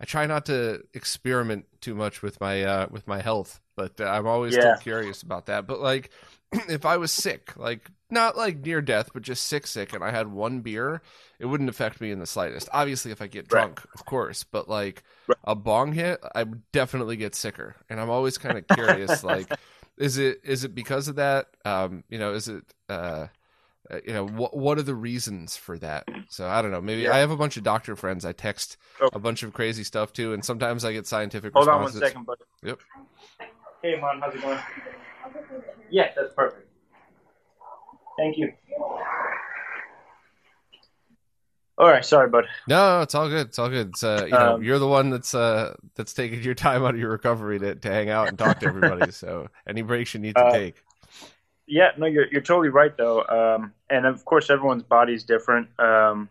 [0.00, 4.04] i try not to experiment too much with my uh with my health but uh,
[4.04, 4.60] i'm always Yeah.
[4.60, 6.10] still curious about that but like
[6.68, 10.10] if i was sick like not like near death but just sick sick and i
[10.10, 11.02] had one beer
[11.38, 13.62] it wouldn't affect me in the slightest obviously if i get Right.
[13.62, 15.36] drunk of course but like Right.
[15.44, 19.46] a bong hit i would definitely get sicker and i'm always kind of curious like
[19.96, 23.26] is it is it because of that um you know is it uh
[23.90, 27.02] uh, you know what what are the reasons for that so i don't know maybe
[27.02, 27.14] Yeah.
[27.14, 29.08] i have a bunch of doctor friends i text Oh.
[29.12, 32.14] a bunch of crazy stuff too and sometimes i get scientific Hold on one responses
[32.26, 32.40] buddy.
[32.64, 32.78] Yep.
[33.82, 34.58] Hey, man, how's it going?
[35.90, 36.67] Yeah, that's perfect.
[38.18, 38.52] Thank you.
[41.78, 42.44] All right, sorry, bud.
[42.66, 45.10] no it's all good it's all good it's, uh, you know Um, you're the one
[45.10, 48.36] that's uh that's taking your time out of your recovery to, to hang out and
[48.36, 50.82] talk to everybody so any breaks you need to Uh, take
[51.68, 53.22] Yeah, no, you're you're totally right though.
[53.22, 55.68] Um, and of course, everyone's body's different.
[55.78, 56.28] Um,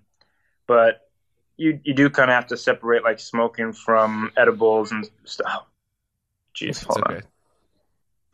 [0.67, 1.07] but
[1.55, 5.65] you you do kind of have to separate like smoking from edibles and stuff.
[6.55, 7.21] Jeez, it's hold okay on.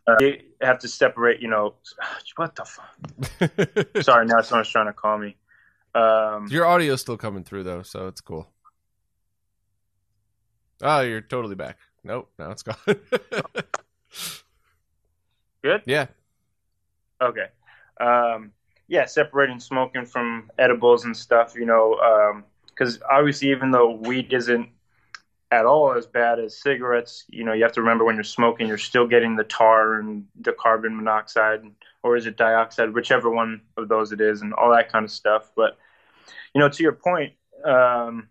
[0.05, 1.41] Uh, you have to separate.
[1.41, 1.75] You know,
[2.35, 4.01] what the fuck?
[4.03, 5.35] Sorry, now someone's trying to call me.
[5.95, 8.49] Um, your audio's still coming through though so it's cool
[10.81, 12.77] oh you're totally back nope now it's gone
[15.61, 15.83] Good?
[15.85, 16.07] yeah
[17.23, 17.47] Okay.
[17.99, 18.51] Um,
[18.87, 24.69] yeah, separating smoking from edibles and stuff, you know, because obviously, even though weed isn't
[25.53, 28.67] at all as bad as cigarettes, you know, you have to remember when you're smoking,
[28.67, 31.61] you're still getting the tar and the carbon monoxide,
[32.01, 35.11] or is it dioxide, whichever one of those it is, and all that kind of
[35.11, 35.51] stuff.
[35.55, 35.77] But,
[36.55, 38.29] you know, to your point, um,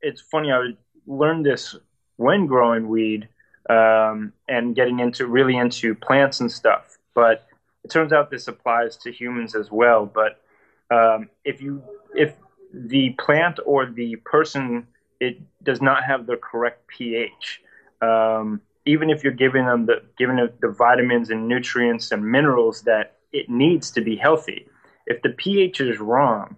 [0.00, 0.74] it's funny, I
[1.08, 1.74] learned this
[2.16, 3.28] when growing weed
[3.68, 6.98] um, and getting into really into plants and stuff.
[7.14, 7.48] But
[7.82, 10.06] it turns out this applies to humans as well.
[10.06, 10.40] But
[10.88, 11.82] um, if you
[12.14, 12.34] if
[12.72, 14.86] the plant or the person
[15.20, 17.62] it does not have the correct pH,
[18.02, 22.82] um, even if you're giving them the giving it the vitamins and nutrients and minerals
[22.82, 24.66] that it needs to be healthy,
[25.06, 26.56] if the pH is wrong,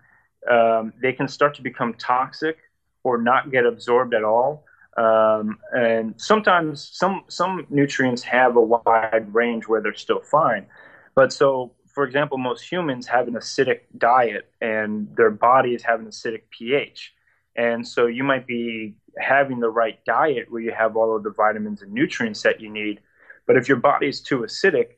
[0.51, 2.59] um, they can start to become toxic
[3.03, 4.65] or not get absorbed at all.
[4.97, 10.67] Um, and sometimes some some nutrients have a wide range where they're still fine.
[11.15, 16.07] But so, for example, most humans have an acidic diet and their bodies have an
[16.07, 17.15] acidic pH.
[17.57, 21.31] And so you might be having the right diet where you have all of the
[21.31, 23.01] vitamins and nutrients that you need.
[23.47, 24.91] But if your body is too acidic,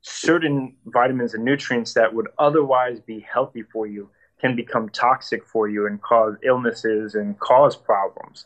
[0.00, 5.68] certain vitamins and nutrients that would otherwise be healthy for you can become toxic for
[5.68, 8.44] you and cause illnesses and cause problems.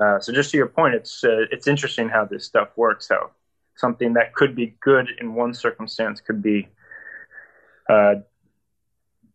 [0.00, 3.08] Uh, so just to your point, it's uh, it's interesting how this stuff works.
[3.08, 3.30] How
[3.76, 6.68] something that could be good in one circumstance could be
[7.88, 8.16] uh,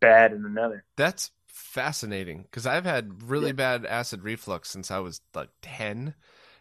[0.00, 0.84] bad in another.
[0.96, 6.14] That's fascinating because I've had really bad acid reflux since I was like 10.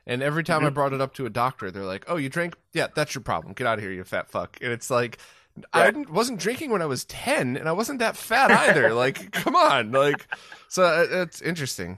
[0.06, 0.74] And every time I Mhm.
[0.74, 2.56] brought it up to a doctor, they're like, oh, you drank?
[2.74, 3.54] Yeah, that's your problem.
[3.54, 4.58] Get out of here, you fat fuck.
[4.62, 5.18] And it's like,
[5.74, 8.94] I didn't, wasn't drinking when I was 10 and I wasn't that fat either.
[8.94, 9.92] like, come on.
[9.92, 10.28] Like,
[10.68, 11.98] so uh, it's interesting.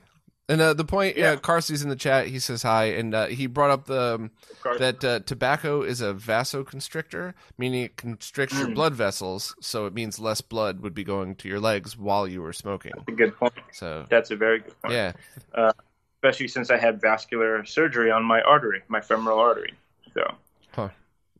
[0.50, 1.36] And uh, the point, yeah, Yeah.
[1.38, 2.28] Carsey's in the chat.
[2.28, 4.32] He says hi, and uh, he brought up the um,
[4.78, 8.76] that uh, tobacco is a vasoconstrictor, meaning it constricts your Mm.
[8.76, 12.42] blood vessels, so it means less blood would be going to your legs while you
[12.42, 12.92] were smoking.
[12.96, 13.54] That's a good point.
[13.72, 14.94] So That's a very good point.
[14.94, 15.14] yeah,
[16.22, 19.74] Especially since I had vascular surgery on my artery, my femoral artery.
[20.14, 20.36] So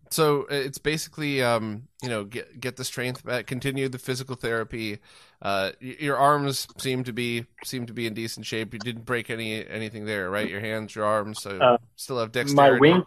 [0.10, 4.36] so uh, it's basically um, you know get get the strength back, continue the physical
[4.36, 5.00] therapy.
[5.44, 8.74] Uh, your arms seem to be seem to be in decent shape.
[8.74, 10.50] You didn't break any anything there, right?
[10.50, 12.72] Your hands, your arms, so Uh, still have dexterity.
[12.72, 13.04] my wing,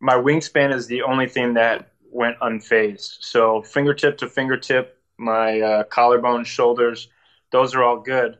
[0.00, 3.18] my wingspan is the only thing that went unfazed.
[3.20, 7.08] So fingertip to fingertip, my uh, collarbone, shoulders,
[7.52, 8.36] those are all good.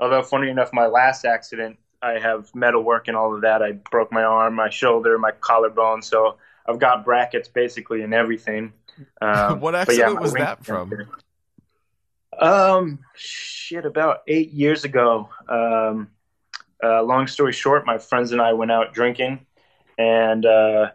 [0.00, 3.62] Although funny enough, my last accident, I have metal work and all of that.
[3.62, 6.02] I broke my arm, my shoulder, my collarbone.
[6.02, 8.72] So I've got brackets basically in everything.
[9.22, 10.92] Um, What but yeah, accident was that from?
[12.38, 15.28] Um, shit, about eight years ago.
[15.48, 16.08] Um,
[16.82, 19.46] uh, long story short, my friends and I went out drinking,
[19.98, 20.90] and uh,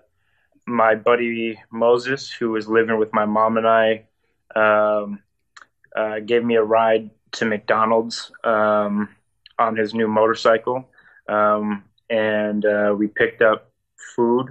[0.66, 4.06] my buddy Moses, who was living with my mom and I,
[4.56, 5.20] um,
[5.96, 9.10] uh, gave me a ride to McDonald's um,
[9.58, 10.90] on his new motorcycle,
[11.30, 13.72] um, and uh, we picked up
[14.16, 14.48] food.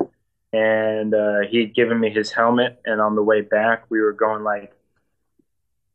[0.52, 4.42] And uh, he'd given me his helmet, and on the way back, we were going
[4.42, 4.72] like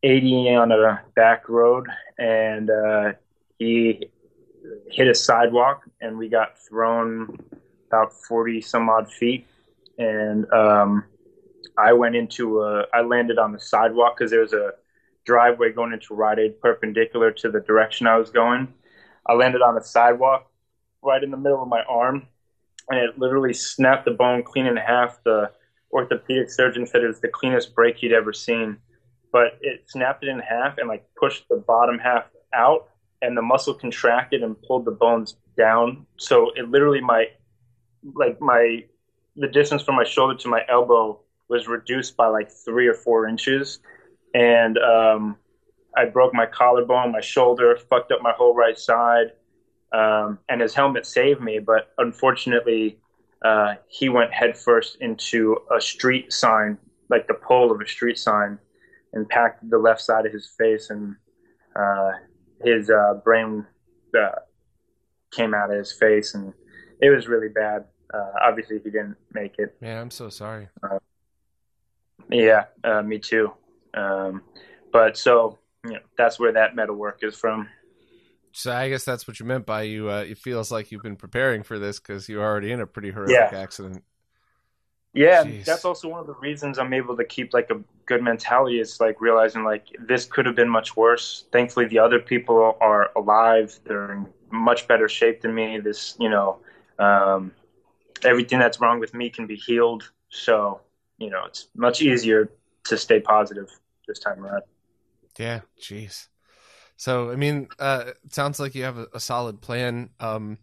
[0.02, 1.86] 80 on a back road,
[2.18, 3.12] and uh,
[3.58, 4.08] he
[4.90, 7.38] hit a sidewalk, and we got thrown
[7.88, 9.46] about 40 some odd feet,
[9.98, 11.04] and um,
[11.78, 14.72] I went into a, I landed on the sidewalk because there was a
[15.24, 18.72] driveway going into Rite Aid perpendicular to the direction I was going.
[19.26, 20.50] I landed on a sidewalk
[21.02, 22.26] right in the middle of my arm,
[22.88, 25.22] and it literally snapped the bone clean in half.
[25.24, 25.50] The
[25.92, 28.78] orthopedic surgeon said it was the cleanest break he'd ever seen,
[29.32, 32.24] but it snapped it in half and like pushed the bottom half
[32.54, 32.88] out,
[33.22, 36.06] and the muscle contracted and pulled the bones down.
[36.18, 37.26] So it literally my
[38.14, 38.84] like my
[39.36, 43.26] the distance from my shoulder to my elbow was reduced by like three or four
[43.26, 43.80] inches,
[44.34, 45.36] and um,
[45.96, 49.32] I broke my collarbone, my shoulder, fucked up my whole right side,
[49.92, 51.58] um, and his helmet saved me.
[51.58, 52.98] But unfortunately,
[53.44, 56.78] uh, he went headfirst into a street sign,
[57.08, 58.58] like the pole of a street sign,
[59.12, 61.16] and packed the left side of his face, and
[61.76, 62.12] uh,
[62.62, 63.66] his uh, brain
[64.18, 64.40] uh,
[65.30, 66.52] came out of his face, and
[67.00, 67.84] it was really bad.
[68.12, 69.76] Uh, obviously, he didn't make it.
[69.80, 70.68] Man, I'm so sorry.
[70.82, 70.98] Uh,
[72.30, 73.52] yeah, uh, me too.
[73.94, 74.42] Um,
[74.92, 77.68] but so you know, that's where that metal work is from.
[78.52, 80.10] So I guess that's what you meant by you.
[80.10, 83.10] Uh, it feels like you've been preparing for this because you're already in a pretty
[83.10, 83.58] horrific yeah.
[83.58, 84.04] accident.
[85.14, 85.64] Yeah, Jeez.
[85.64, 88.80] that's also one of the reasons I'm able to keep like a good mentality.
[88.80, 91.44] Is like realizing like this could have been much worse.
[91.52, 93.78] Thankfully, the other people are alive.
[93.84, 95.78] They're in much better shape than me.
[95.80, 96.60] This, you know,
[96.98, 97.52] um,
[98.24, 100.10] everything that's wrong with me can be healed.
[100.30, 100.80] So
[101.18, 102.50] you know, it's much easier
[102.84, 103.68] to stay positive
[104.08, 104.62] this time around.
[105.38, 106.28] Yeah, jeez.
[106.96, 110.10] So, I mean, uh, it sounds like you have a, a solid plan.
[110.20, 110.58] Um,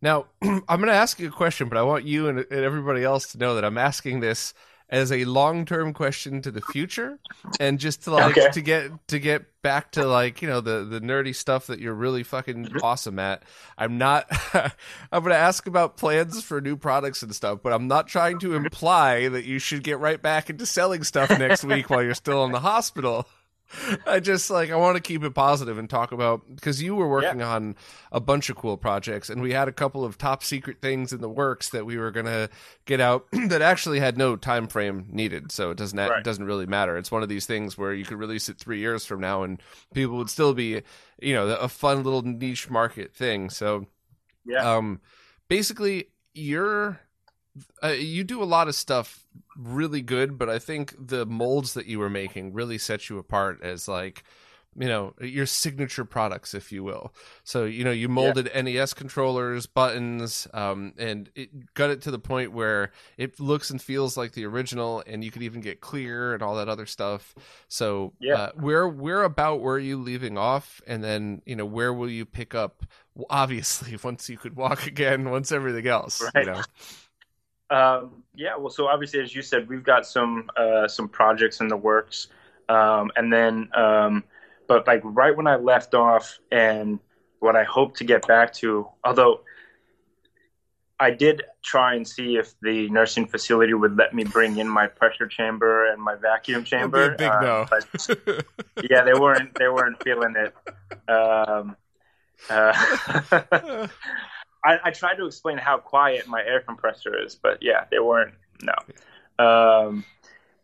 [0.00, 3.04] now, I'm going to ask you a question, but I want you and, and everybody
[3.04, 4.54] else to know that I'm asking this
[4.90, 7.18] as a long-term question to the future
[7.60, 8.48] and just to like okay.
[8.50, 11.94] to get to get back to like you know the the nerdy stuff that you're
[11.94, 12.78] really fucking mm-hmm.
[12.82, 13.42] awesome at.
[13.76, 17.86] I'm not i'm going to ask about plans for new products and stuff but i'm
[17.86, 21.90] not trying to imply that you should get right back into selling stuff next week
[21.90, 23.28] while you're still in the hospital
[24.06, 27.08] I just like I want to keep it positive and talk about because you were
[27.08, 27.54] working yeah.
[27.54, 27.76] on
[28.10, 31.20] a bunch of cool projects and we had a couple of top secret things in
[31.20, 32.48] the works that we were gonna
[32.86, 36.18] get out that actually had no time frame needed, so it doesn't right.
[36.18, 36.96] it doesn't really matter.
[36.96, 39.62] It's one of these things where you could release it three years from now and
[39.92, 40.82] people would still be,
[41.20, 43.50] you know, a fun little niche market thing.
[43.50, 43.86] So,
[44.46, 45.00] yeah, um,
[45.48, 47.00] basically you're
[47.82, 51.86] uh, you do a lot of stuff really good, but I think the molds that
[51.86, 54.24] you were making really set you apart as like
[54.76, 57.12] you know your signature products if you will.
[57.42, 58.62] So you know you molded yeah.
[58.62, 63.82] nes controllers buttons um, and it got it to the point where it looks and
[63.82, 67.34] feels like the original and you could even get clear and all that other stuff.
[67.68, 68.34] So yeah.
[68.34, 70.80] uh, where where about were you leaving off?
[70.86, 72.84] And then you know where will you pick up
[73.28, 76.46] obviously once you could walk again once everything else right.
[76.46, 76.62] you know
[77.70, 81.68] um, yeah, well, so obviously, as you said, we've got some uh, some projects in
[81.68, 82.28] the works,
[82.68, 84.24] um, and then, um,
[84.66, 86.98] but like right when I left off, and
[87.40, 89.40] what I hope to get back to, although
[91.00, 94.86] I did try and see if the nursing facility would let me bring in my
[94.86, 97.14] pressure chamber and my vacuum chamber.
[97.16, 97.66] big uh, no.
[97.70, 98.46] But,
[98.90, 100.54] yeah, they weren't they weren't feeling it.
[101.08, 101.76] Um,
[102.50, 103.86] uh,
[104.64, 108.34] I, I, tried to explain how quiet my air compressor is, but yeah, they weren't.
[108.62, 108.74] No.
[109.44, 110.04] Um,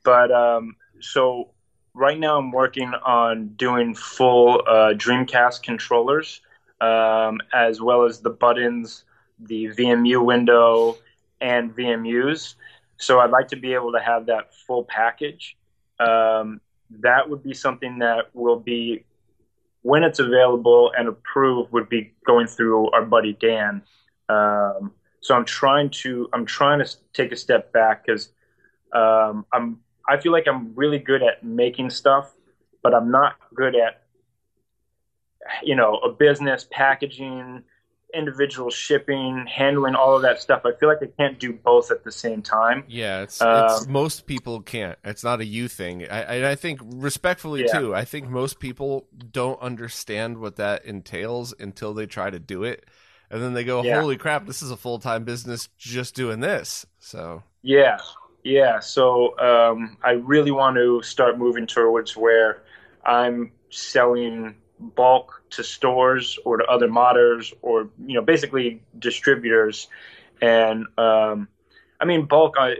[0.02, 1.50] but um, so
[1.94, 6.40] right now I'm working on doing full uh, Dreamcast controllers,
[6.80, 9.04] um, as well as the buttons,
[9.38, 10.98] the VMU window,
[11.40, 12.56] and VMUs.
[12.96, 15.56] So I'd like to be able to have that full package.
[16.00, 19.04] Um, that would be something that will be
[19.84, 23.82] when it's available and approved would be going through our buddy Dan.
[24.30, 28.30] Um, so I'm trying to I'm trying to take a step back because
[28.94, 32.32] um, I'm I feel like I'm really good at making stuff,
[32.82, 34.02] but I'm not good at
[35.62, 37.62] you know a business packaging
[38.14, 40.62] individual shipping, handling all of that stuff.
[40.64, 42.84] I feel like I can't do both at the same time.
[42.88, 44.98] Yeah, it's, um, it's most people can't.
[45.04, 46.08] It's not a you thing.
[46.08, 47.78] I, I think respectfully yeah.
[47.78, 47.94] too.
[47.94, 52.86] I think most people don't understand what that entails until they try to do it,
[53.30, 54.00] and then they go, yeah.
[54.00, 57.98] "Holy crap, this is a full time business just doing this." So yeah,
[58.42, 58.80] yeah.
[58.80, 62.62] So um, I really want to start moving towards where
[63.04, 69.88] I'm selling bulk to stores or to other modders or you know basically distributors
[70.42, 71.48] and um,
[72.00, 72.76] i mean bulk i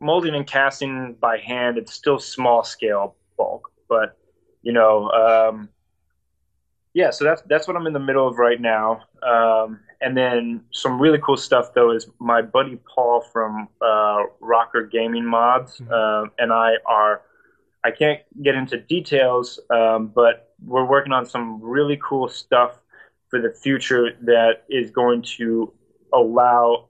[0.00, 4.16] molding and casting by hand it's still small scale bulk but
[4.62, 5.68] you know um,
[6.94, 10.62] yeah so that's that's what i'm in the middle of right now um, and then
[10.70, 15.92] some really cool stuff though is my buddy paul from uh, rocker gaming mods mm-hmm.
[15.92, 17.22] uh, and i are
[17.86, 22.80] I can't get into details, um, but we're working on some really cool stuff
[23.28, 25.72] for the future that is going to
[26.12, 26.88] allow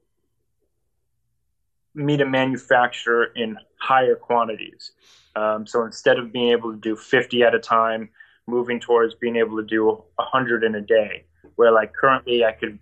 [1.94, 4.92] me to manufacture in higher quantities.
[5.34, 8.08] Um, so instead of being able to do 50 at a time,
[8.46, 11.26] moving towards being able to do 100 in a day,
[11.56, 12.78] where like currently I could,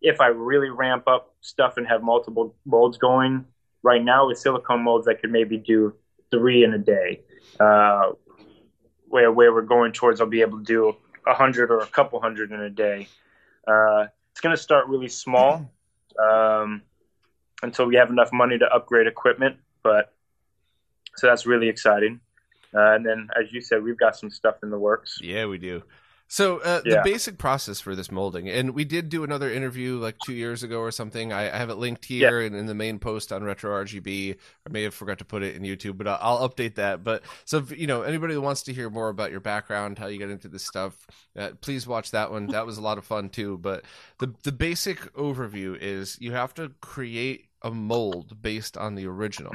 [0.00, 3.46] if I really ramp up stuff and have multiple molds going,
[3.82, 5.92] right now with silicone molds, I could maybe do
[6.30, 7.22] three in a day.
[7.58, 8.12] Uh,
[9.08, 10.96] where where we're going towards, I'll be able to do
[11.26, 13.08] a hundred or a couple hundred in a day.
[13.66, 15.70] Uh, it's going to start really small
[16.22, 16.82] um,
[17.62, 19.56] until we have enough money to upgrade equipment.
[19.82, 20.12] But
[21.16, 22.20] so that's really exciting.
[22.74, 25.18] Uh, and then, as you said, we've got some stuff in the works.
[25.22, 25.82] Yeah, we do.
[26.28, 26.96] So uh, yeah.
[26.96, 30.64] the basic process for this molding, and we did do another interview like two years
[30.64, 31.32] ago or something.
[31.32, 32.46] I, I have it linked here yeah.
[32.46, 34.36] and in the main post on Retro RGB.
[34.66, 37.04] I may have forgot to put it in YouTube, but I'll, I'll update that.
[37.04, 40.08] But so if, you know anybody who wants to hear more about your background, how
[40.08, 41.06] you get into this stuff,
[41.38, 42.48] uh, please watch that one.
[42.48, 43.58] That was a lot of fun too.
[43.58, 43.84] But
[44.18, 49.54] the the basic overview is you have to create a mold based on the original.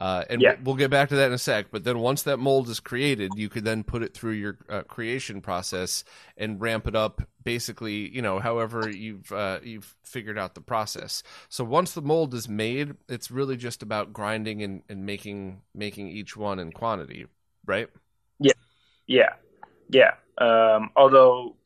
[0.00, 0.56] Uh, and yeah.
[0.64, 1.66] we'll get back to that in a sec.
[1.70, 4.82] But then once that mold is created, you could then put it through your uh,
[4.82, 6.04] creation process
[6.38, 7.20] and ramp it up.
[7.44, 11.22] Basically, you know, however you've uh, you've figured out the process.
[11.50, 16.08] So once the mold is made, it's really just about grinding and, and making making
[16.08, 17.26] each one in quantity,
[17.66, 17.88] right?
[18.38, 18.52] Yeah,
[19.06, 19.34] yeah,
[19.90, 20.14] yeah.
[20.38, 21.56] Um, although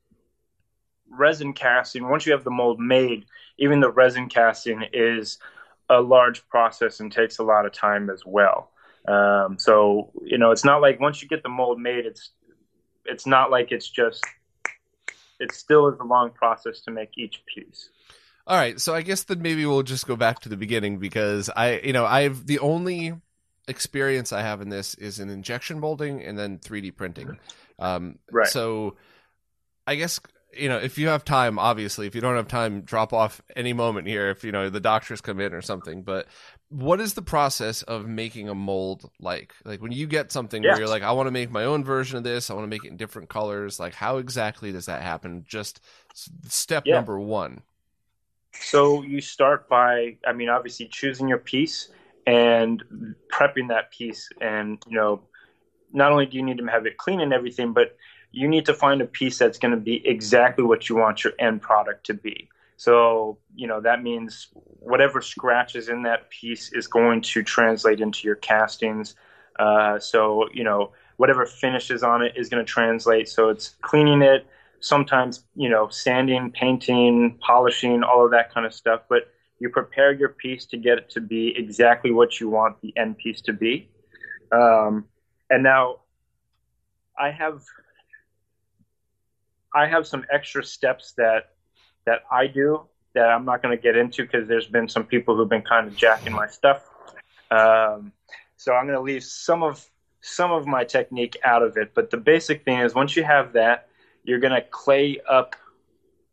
[1.08, 3.26] resin casting, once you have the mold made,
[3.58, 5.38] even the resin casting is
[5.88, 8.70] a large process and takes a lot of time as well.
[9.06, 12.30] Um, so you know, it's not like once you get the mold made, it's
[13.04, 14.24] it's not like it's just
[15.38, 17.90] it still is a long process to make each piece.
[18.46, 21.48] All right, so I guess then maybe we'll just go back to the beginning because
[21.54, 23.14] I, you know, I've the only
[23.68, 27.38] experience I have in this is in injection molding and then 3D printing.
[27.78, 28.46] Um, right.
[28.46, 28.96] So
[29.86, 30.20] I guess
[30.56, 33.72] you know, if you have time, obviously, if you don't have time, drop off any
[33.72, 34.30] moment here.
[34.30, 36.02] If you know the doctors come in or something.
[36.02, 36.26] But
[36.68, 39.54] what is the process of making a mold like?
[39.64, 40.70] Like when you get something yeah.
[40.70, 42.50] where you're like, I want to make my own version of this.
[42.50, 43.78] I want to make it in different colors.
[43.78, 45.44] Like, how exactly does that happen?
[45.46, 45.80] Just
[46.48, 46.94] step yeah.
[46.94, 47.62] number one.
[48.60, 51.88] So you start by, I mean, obviously choosing your piece
[52.26, 52.82] and
[53.32, 55.22] prepping that piece, and you know,
[55.92, 57.96] not only do you need to have it clean and everything, but
[58.34, 61.32] you need to find a piece that's going to be exactly what you want your
[61.38, 62.48] end product to be.
[62.76, 68.26] So, you know, that means whatever scratches in that piece is going to translate into
[68.26, 69.14] your castings.
[69.58, 73.28] Uh, so, you know, whatever finishes on it is going to translate.
[73.28, 74.46] So it's cleaning it,
[74.80, 79.02] sometimes, you know, sanding, painting, polishing, all of that kind of stuff.
[79.08, 79.28] But
[79.60, 83.16] you prepare your piece to get it to be exactly what you want the end
[83.16, 83.88] piece to be.
[84.50, 85.06] Um,
[85.48, 86.00] and now
[87.16, 87.62] I have
[89.74, 91.50] I have some extra steps that
[92.06, 95.36] that I do that I'm not going to get into because there's been some people
[95.36, 96.88] who've been kind of jacking my stuff.
[97.50, 98.12] Um,
[98.56, 99.84] so I'm going to leave some of
[100.20, 101.92] some of my technique out of it.
[101.94, 103.88] But the basic thing is once you have that,
[104.22, 105.54] you're going to clay up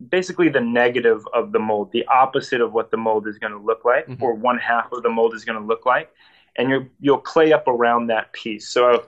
[0.09, 3.59] basically the negative of the mold, the opposite of what the mold is going to
[3.59, 4.23] look like, mm-hmm.
[4.23, 6.09] or one half of the mold is going to look like,
[6.55, 8.67] and you you'll clay up around that piece.
[8.69, 9.05] So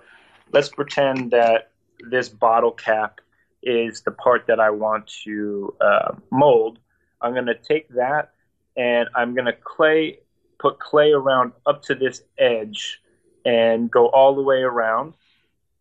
[0.51, 1.71] let's pretend that
[2.09, 3.21] this bottle cap
[3.63, 6.79] is the part that I want to uh, mold.
[7.21, 8.33] I'm going to take that
[8.75, 10.19] and I'm going to clay,
[10.59, 13.01] put clay around up to this edge
[13.45, 15.13] and go all the way around.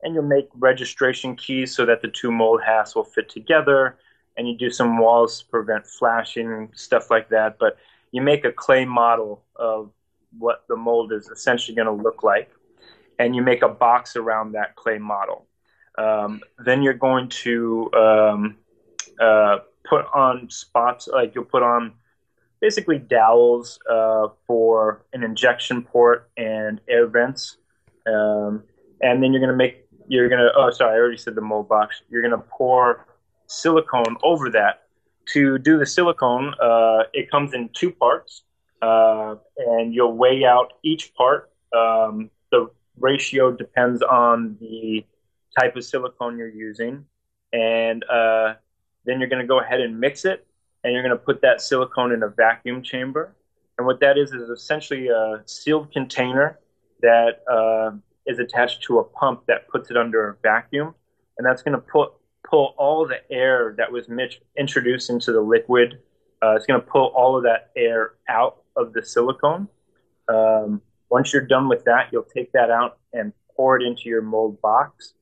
[0.03, 3.99] And you'll make registration keys so that the two mold halves will fit together.
[4.37, 7.59] And you do some walls to prevent flashing, and stuff like that.
[7.59, 7.77] But
[8.11, 9.91] you make a clay model of
[10.39, 12.51] what the mold is essentially going to look like.
[13.19, 15.47] And you make a box around that clay model.
[15.99, 18.57] Um, then you're going to um,
[19.21, 21.93] uh, put on spots, like you'll put on
[22.61, 27.59] basically dowels uh, for an injection port and air vents.
[28.07, 28.63] Um,
[29.01, 31.41] and then you're going to make, you're going to, oh, sorry, I already said the
[31.41, 32.03] mold box.
[32.09, 33.07] You're going to pour
[33.47, 34.83] silicone over that.
[35.35, 38.43] To do the silicone, uh, it comes in two parts,
[38.81, 41.51] uh, and you'll weigh out each part.
[41.77, 45.05] Um, the ratio depends on the
[45.59, 47.05] type of silicone you're using,
[47.53, 48.55] and uh,
[49.05, 50.47] then you're going to go ahead and mix it,
[50.85, 53.37] and you're going to put that silicone in a vacuum chamber.
[53.79, 56.59] And what that is is essentially a sealed container
[57.01, 57.97] that uh,
[58.27, 60.95] is attached to a pump that puts it under a vacuum,
[61.39, 62.13] and that's going to put
[62.49, 64.09] pull all the air that was
[64.59, 66.01] introduced into the liquid.
[66.43, 69.69] Uh, it's going to pull all of that air out of the silicone.
[70.29, 74.23] Um, once you're done with that, you'll take that out and pour it into your
[74.23, 75.15] mold box.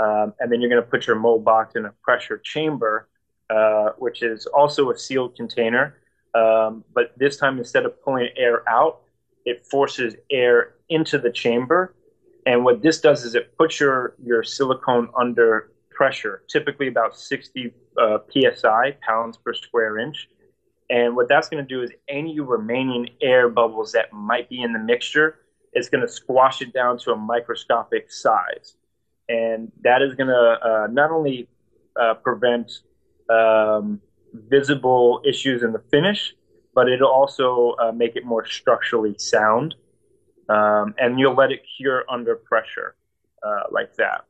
[0.00, 3.08] Um, and then you're going to put your mold box in a pressure chamber,
[3.50, 5.96] uh, which is also a sealed container.
[6.34, 9.00] Um, but this time, instead of pulling air out,
[9.44, 11.94] it forces air into the chamber.
[12.46, 17.72] And what this does is it puts your, your silicone under pressure, typically about 60
[18.00, 20.28] uh, psi, pounds per square inch.
[20.90, 24.72] And what that's going to do is any remaining air bubbles that might be in
[24.72, 25.40] the mixture,
[25.72, 28.76] it's going to squash it down to a microscopic size.
[29.28, 31.48] And that is going to uh, not only
[32.00, 32.80] uh, prevent
[33.28, 34.00] um,
[34.32, 36.34] visible issues in the finish,
[36.74, 39.74] but it'll also uh, make it more structurally sound.
[40.48, 42.94] Um, and you'll let it cure under pressure
[43.70, 44.24] like that.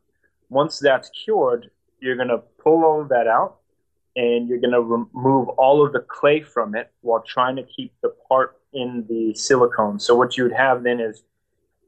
[0.49, 1.69] Once that's cured,
[1.99, 3.59] you're going to pull all of that out
[4.15, 7.93] and you're going to remove all of the clay from it while trying to keep
[8.01, 9.99] the part in the silicone.
[9.99, 11.23] So what you would have then is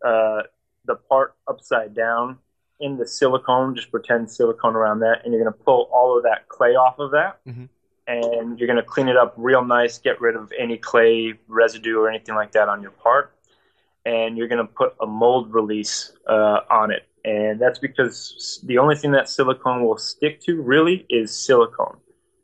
[0.06, 0.44] uh,
[0.86, 2.38] the part upside down
[2.82, 6.24] in the silicone, just pretend silicone around that, and you're going to pull all of
[6.24, 7.40] that clay off of that.
[7.48, 7.66] Mm-hmm.
[8.08, 11.98] And you're going to clean it up real nice, get rid of any clay residue
[11.98, 13.34] or anything like that on your part.
[14.06, 18.78] And you're going to put a mold release uh, on it and that's because the
[18.78, 21.98] only thing that silicone will stick to really is silicone.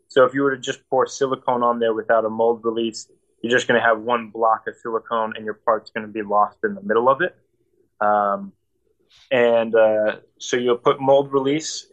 [0.08, 3.08] So if you were to just pour silicone on there without a mold release,
[3.42, 6.22] you're just going to have one block of silicone, and your part's going to be
[6.22, 7.36] lost in the middle of it.
[8.02, 8.54] Um,
[9.32, 11.88] and uh, so you'll put mold release,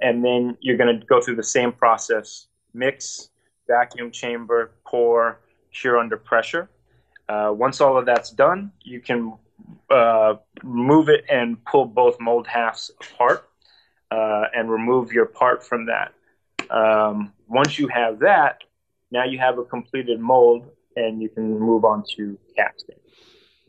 [0.00, 3.30] and then you're going to go through the same process: mix,
[3.66, 5.40] vacuum chamber, pour,
[5.72, 6.70] cure under pressure.
[7.28, 9.32] Uh, once all of that's done, you can
[9.90, 13.48] uh, move it and pull both mold halves apart
[14.10, 16.12] uh, and remove your part from that.
[16.70, 18.58] Um, once you have that,
[19.10, 23.01] now you have a completed mold and you can move on to casting.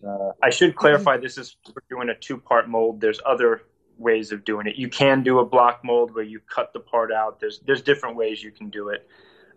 [0.06, 3.00] Uh, I should clarify this is we're doing a two part mold.
[3.00, 3.64] There's other
[3.98, 4.76] ways of doing it.
[4.76, 7.40] You can do a block mold where you cut the part out.
[7.40, 9.08] There's there's different ways you can do it.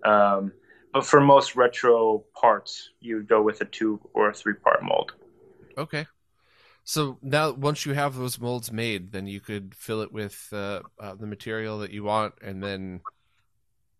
[0.04, 0.52] Um,
[0.92, 5.12] but for most retro parts, you go with a two or a three part mold.
[5.76, 6.06] Okay.
[6.84, 10.82] So now, once you have those molds made, then you could fill it with uh,
[11.00, 13.00] uh, the material that you want, and then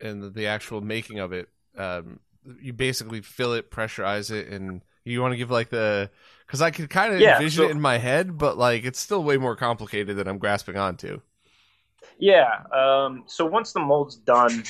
[0.00, 1.48] and the, the actual making of it.
[1.76, 2.20] Um,
[2.60, 6.10] you basically fill it, pressurize it, and you want to give like the
[6.46, 9.00] because I could kind of yeah, envision so, it in my head, but like it's
[9.00, 11.20] still way more complicated than I'm grasping onto.
[12.18, 12.62] Yeah.
[12.72, 14.64] Um, so once the mold's done,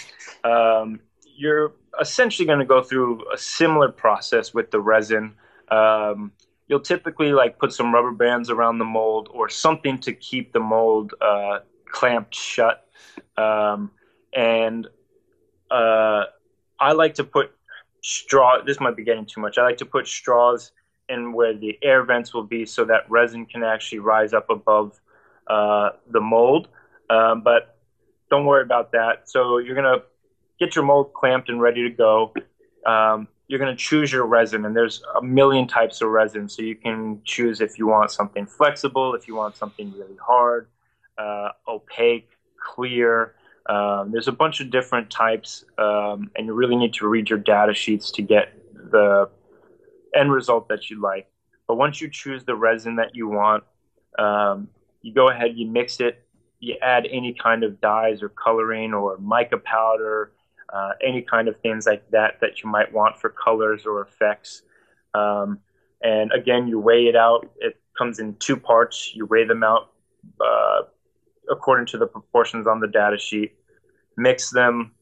[0.45, 1.01] um,
[1.37, 5.35] you're essentially going to go through a similar process with the resin.
[5.71, 6.33] Um,
[6.69, 10.61] you'll typically like put some rubber bands around the mold or something to keep the
[10.61, 11.61] mold uh,
[11.91, 12.89] clamped shut.
[13.37, 13.91] Um,
[14.33, 14.87] and
[15.71, 16.25] uh,
[16.79, 17.53] I like to put
[18.07, 18.63] straw.
[18.63, 19.59] This might be getting too much.
[19.59, 20.73] I like to put straws
[21.09, 25.01] in where the air vents will be, so that resin can actually rise up above
[25.47, 26.69] uh, the mold.
[27.11, 27.79] Um, but
[28.31, 29.29] don't worry about that.
[29.29, 30.03] So you're gonna
[30.59, 32.35] get your mold clamped and ready to go.
[32.85, 36.63] Um, you're going to choose your resin and there's a million types of resin so
[36.63, 40.69] you can choose if you want something flexible if you want something really hard
[41.19, 42.31] uh, opaque
[42.61, 43.36] clear
[43.69, 47.39] um, there's a bunch of different types um, and you really need to read your
[47.39, 48.53] data sheets to get
[48.91, 49.29] the
[50.15, 51.29] end result that you like
[51.67, 53.65] but once you choose the resin that you want
[54.19, 54.69] um,
[55.03, 56.25] you go ahead you mix it
[56.61, 60.33] you add any kind of dyes or coloring or mica powder
[60.73, 64.63] uh, any kind of things like that that you might want for colors or effects.
[65.15, 65.61] Um,
[66.03, 67.49] and again, you weigh it out.
[67.59, 69.13] It comes in two parts.
[69.15, 69.93] You weigh them out
[70.41, 70.83] uh,
[71.57, 73.55] according to the proportions on the data sheet,
[74.17, 74.93] mix them,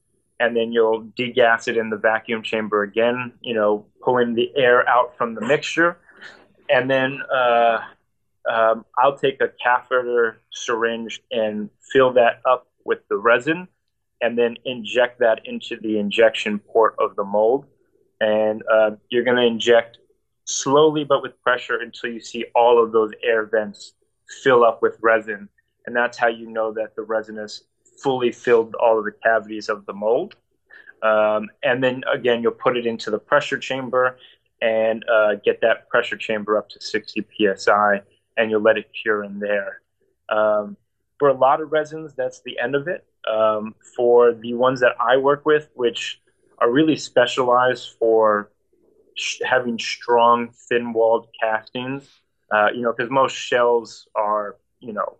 [0.40, 4.88] and then you'll degas it in the vacuum chamber again, you know, pulling the air
[4.88, 5.98] out from the mixture.
[6.68, 7.78] And then uh,
[8.50, 13.68] um, I'll take a catheter syringe and fill that up with the resin
[14.20, 17.66] and then inject that into the injection port of the mold.
[18.20, 19.98] And uh, you're going to inject
[20.46, 23.94] slowly but with pressure until you see all of those air vents
[24.42, 25.48] fill up with resin.
[25.86, 27.64] And that's how you know that the resin has
[28.02, 30.36] fully filled all of the cavities of the mold.
[31.02, 34.16] Um, and then again, you'll put it into the pressure chamber
[34.62, 37.26] and uh, get that pressure chamber up to 60
[37.56, 38.00] psi,
[38.36, 39.82] and you'll let it cure in there.
[40.30, 40.76] Um,
[41.18, 43.04] for a lot of resins, that's the end of it.
[43.30, 46.20] Um, for the ones that I work with, which
[46.58, 48.50] are really specialized for
[49.14, 52.08] sh- having strong, thin-walled castings,
[52.50, 55.16] uh, you know, because most shells are, you know,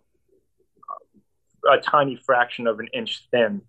[1.71, 3.61] a tiny fraction of an inch thin.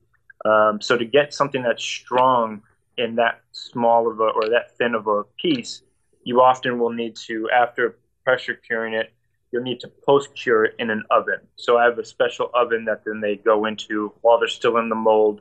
[0.45, 2.63] Um, so to get something that's strong
[2.99, 5.83] in that small of a or that thin of a piece,
[6.25, 9.13] you often will need to, after pressure curing it,
[9.53, 11.39] you'll need to post cure it in an oven.
[11.57, 14.89] So I have a special oven that then they go into while they're still in
[14.89, 15.41] the mold,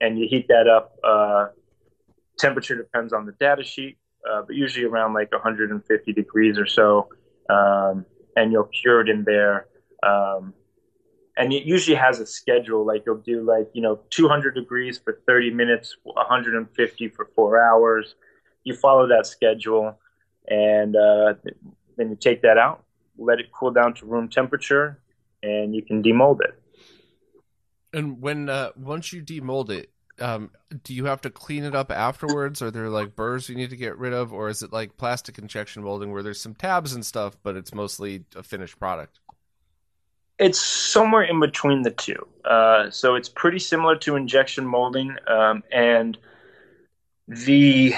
[0.00, 0.96] and you heat that up.
[1.02, 1.48] Uh,
[2.38, 3.98] temperature depends on the data sheet,
[4.30, 7.08] uh, but usually around like 150 degrees or so,
[7.50, 9.66] um, and you'll cure it in there.
[10.02, 10.54] Um,
[11.36, 15.20] and it usually has a schedule like you'll do like you know 200 degrees for
[15.26, 18.14] 30 minutes 150 for four hours.
[18.64, 19.98] You follow that schedule
[20.48, 21.34] and uh,
[21.96, 22.84] then you take that out
[23.20, 24.98] let it cool down to room temperature
[25.42, 26.60] and you can demold it.
[27.92, 30.50] And when uh, once you demold it um,
[30.84, 32.60] do you have to clean it up afterwards?
[32.60, 35.38] Are there like burrs you need to get rid of or is it like plastic
[35.38, 39.20] injection molding where there's some tabs and stuff but it's mostly a finished product
[40.40, 42.26] it's somewhere in between the two.
[42.44, 46.16] Uh, so it's pretty similar to injection molding, um, and
[47.28, 47.94] the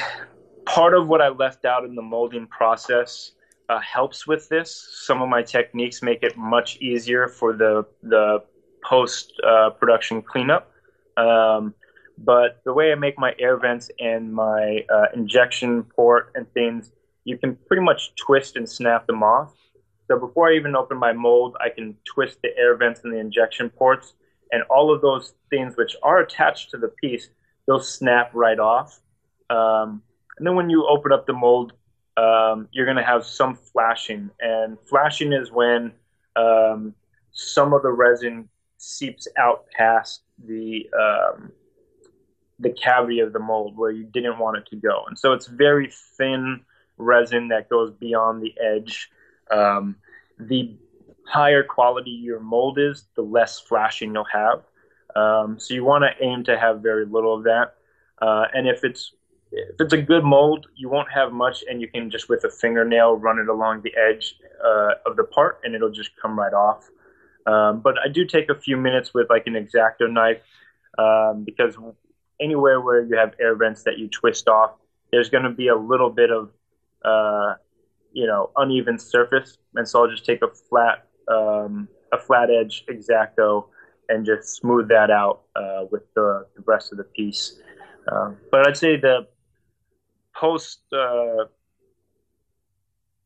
[0.66, 3.32] part of what I left out in the molding process
[3.68, 4.88] uh, helps with this.
[5.06, 8.42] Some of my techniques make it much easier for the the
[8.84, 10.72] post uh, production cleanup.
[11.16, 11.74] Um,
[12.18, 16.90] but the way I make my air vents and my uh, injection port and things,
[17.24, 19.54] you can pretty much twist and snap them off.
[20.08, 23.18] So before I even open my mold, I can twist the air vents and the
[23.18, 24.14] injection ports,
[24.50, 27.28] and all of those things which are attached to the piece,
[27.66, 29.00] they'll snap right off.
[29.48, 30.02] Um,
[30.36, 31.72] and then when you open up the mold,
[32.16, 35.92] um, you're going to have some flashing, and flashing is when
[36.36, 36.94] um,
[37.32, 41.52] some of the resin seeps out past the um,
[42.58, 45.46] the cavity of the mold where you didn't want it to go, and so it's
[45.46, 46.60] very thin
[46.98, 49.10] resin that goes beyond the edge.
[49.52, 49.96] Um,
[50.38, 50.76] the
[51.26, 54.62] higher quality your mold is, the less flashing you'll have.
[55.14, 57.74] Um, so you want to aim to have very little of that.
[58.20, 59.12] Uh, and if it's
[59.52, 62.50] if it's a good mold, you won't have much, and you can just with a
[62.50, 66.54] fingernail run it along the edge uh, of the part, and it'll just come right
[66.54, 66.88] off.
[67.46, 70.40] Um, but I do take a few minutes with like an X-Acto knife
[70.98, 71.76] um, because
[72.40, 74.72] anywhere where you have air vents that you twist off,
[75.10, 76.50] there's going to be a little bit of
[77.04, 77.54] uh,
[78.12, 82.84] you know uneven surface, and so I'll just take a flat um, a flat edge
[82.88, 83.66] X-Acto
[84.08, 87.60] and just smooth that out uh, with the, the, rest of the piece.
[88.10, 89.26] Um, but I'd say the
[90.34, 91.44] post uh,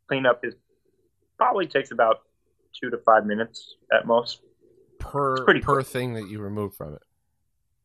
[0.07, 0.55] cleanup is
[1.39, 2.21] probably takes about
[2.79, 4.41] two to five minutes at most
[4.99, 5.87] per per quick.
[5.87, 7.03] thing that you remove from it.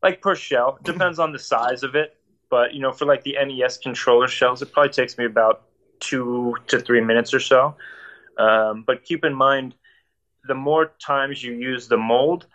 [0.04, 2.18] Like per shell, depends on the size of it.
[2.50, 5.64] But you know, for like the NES controller shells, it probably takes me about
[6.02, 7.76] two to three minutes or so.
[8.38, 9.76] Um, but keep in mind,
[10.46, 12.48] the more times you use the mold,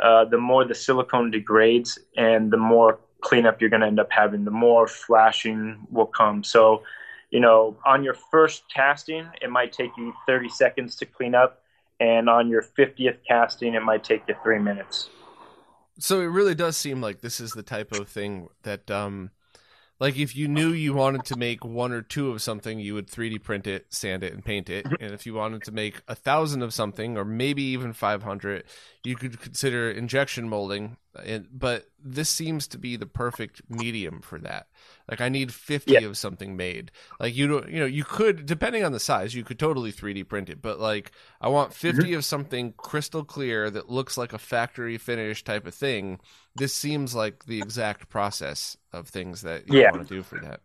[0.00, 4.10] uh, the more the silicone degrades and the more cleanup you're going to end up
[4.10, 6.44] having, the more flashing will come.
[6.44, 6.82] So,
[7.30, 11.62] you know, on your first casting, it might take you 30 seconds to clean up.
[11.98, 15.10] And on your 50th casting, it might take you three minutes.
[15.98, 19.30] So it really does seem like this is the type of thing that um,
[20.00, 23.06] like if you knew you wanted to make one or two of something, you would
[23.06, 24.86] 3D print it, sand it, and paint it.
[25.00, 28.64] And if you wanted to make a thousand of something, or maybe even 500,
[29.04, 30.96] you could consider injection molding.
[31.24, 34.68] And, But this seems to be the perfect medium for that.
[35.10, 36.00] Like I need 50 yeah.
[36.00, 36.92] of something made.
[37.18, 40.28] Like you don't, you know, you could depending on the size, you could totally 3D
[40.28, 42.14] print it, but like I want 50 mm-hmm.
[42.16, 46.20] of something crystal clear that looks like a factory finish type of thing.
[46.60, 49.92] This seems like the exact process of things that you yeah.
[49.92, 50.60] want to do for that.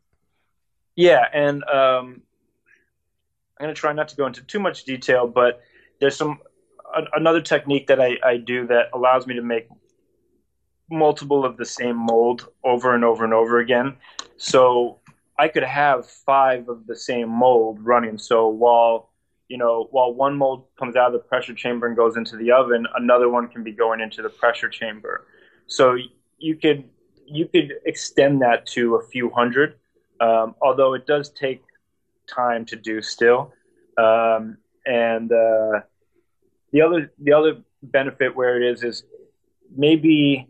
[0.97, 2.21] Yeah, and um
[3.57, 5.61] I'm going to try not to go into too much detail, but
[6.01, 6.39] there's some
[7.15, 9.69] another technique that I, I do that allows me to make
[10.91, 13.95] multiple of the same mold over and over and over again.
[14.35, 14.99] So
[15.39, 18.17] I could have five of the same mold running.
[18.17, 19.11] So while
[19.47, 22.51] you know, while one mold comes out of the pressure chamber and goes into the
[22.51, 25.27] oven, another one can be going into the pressure chamber.
[25.67, 25.97] So
[26.37, 26.85] you could
[27.27, 29.75] you could extend that to a few hundred,
[30.19, 31.63] um, although it does take
[32.27, 33.53] time to do still.
[33.97, 35.81] Um, and uh,
[36.71, 39.03] the other the other benefit where it is is
[39.75, 40.47] maybe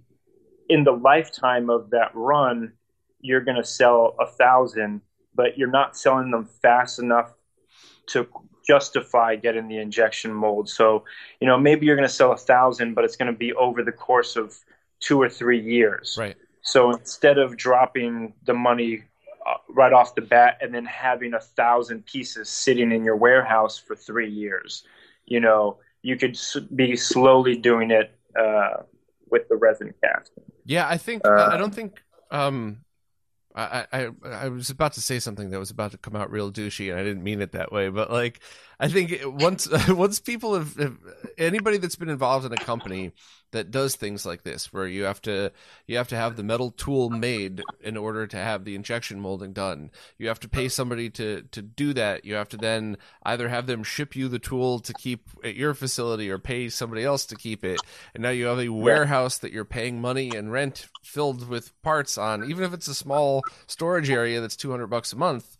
[0.69, 2.73] in the lifetime of that run,
[3.21, 5.01] you're going to sell a thousand,
[5.35, 7.33] but you're not selling them fast enough
[8.07, 8.27] to
[8.67, 10.69] justify getting the injection mold.
[10.69, 11.03] So,
[11.39, 13.83] you know, maybe you're going to sell a thousand, but it's going to be over
[13.83, 14.55] the course of
[14.99, 16.17] two or three years.
[16.19, 16.35] Right.
[16.61, 19.03] So instead of dropping the money
[19.45, 23.77] uh, right off the bat and then having a thousand pieces sitting in your warehouse
[23.77, 24.83] for three years,
[25.25, 26.37] you know, you could
[26.75, 28.83] be slowly doing it uh,
[29.29, 30.43] with the resin casting.
[30.65, 32.84] Yeah, I think uh, I don't think um,
[33.55, 36.51] I, I I was about to say something that was about to come out real
[36.51, 37.87] douchey, and I didn't mean it that way.
[37.87, 38.41] But like,
[38.81, 40.97] I think once once people have, have,
[41.37, 43.13] anybody that's been involved in a company
[43.51, 45.53] that does things like this, where you have to
[45.87, 49.53] you have to have the metal tool made in order to have the injection molding
[49.53, 49.89] done.
[50.17, 52.25] You have to pay somebody to to do that.
[52.25, 55.73] You have to then either have them ship you the tool to keep at your
[55.73, 57.79] facility, or pay somebody else to keep it.
[58.13, 62.17] And now you have a warehouse that you're paying money and rent filled with parts
[62.17, 65.57] on, even if it's a small storage area that's two hundred bucks a month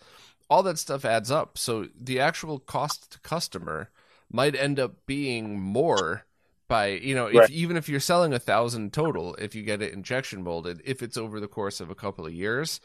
[0.49, 1.57] all that stuff adds up.
[1.57, 3.89] So the actual cost to customer
[4.31, 6.25] might end up being more
[6.67, 9.93] by you know if, even if you're selling a thousand total if you get it
[9.93, 12.81] injection molded if it's over the course of a couple of years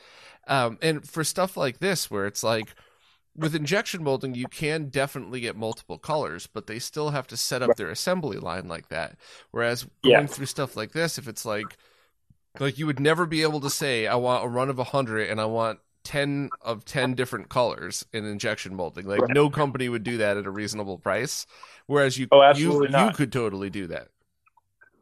[0.48, 2.74] um, and for stuff like this where it's like
[3.34, 7.62] with injection molding you can definitely get multiple colors but they still have to set
[7.62, 7.76] up right.
[7.78, 9.16] their assembly line like that
[9.51, 10.26] whereas going yeah.
[10.26, 11.78] through stuff like this if it's like
[12.59, 15.40] like you would never be able to say i want a run of 100 and
[15.40, 19.07] i want 10 of 10 different colors in injection molding.
[19.07, 19.30] Like right.
[19.34, 21.46] no company would do that at a reasonable price.
[21.86, 24.09] Whereas you oh, you, you could totally do that.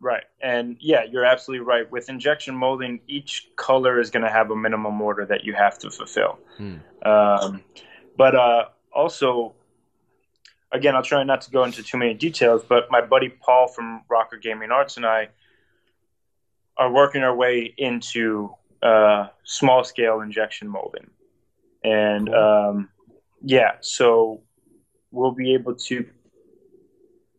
[0.01, 0.25] Right.
[0.41, 1.91] And yeah, you're absolutely right.
[1.91, 5.79] With injection molding, each color is going to have a minimum order that you have
[5.81, 6.39] to fulfill.
[6.57, 6.77] Hmm.
[7.03, 7.65] Um,
[8.17, 9.55] but uh, also,
[10.73, 14.03] again, I'll try not to go into too many details, but my buddy Paul from
[14.09, 15.29] Rocker Gaming Arts and I
[16.79, 21.11] are working our way into uh, small scale injection molding.
[21.85, 22.89] And um,
[23.43, 24.43] yeah, so
[25.11, 26.07] we'll be able to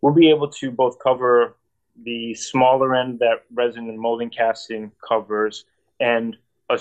[0.02, 1.56] we'll be able to both cover
[2.04, 5.66] the smaller end that resin and molding casting covers,
[6.00, 6.38] and
[6.70, 6.80] a,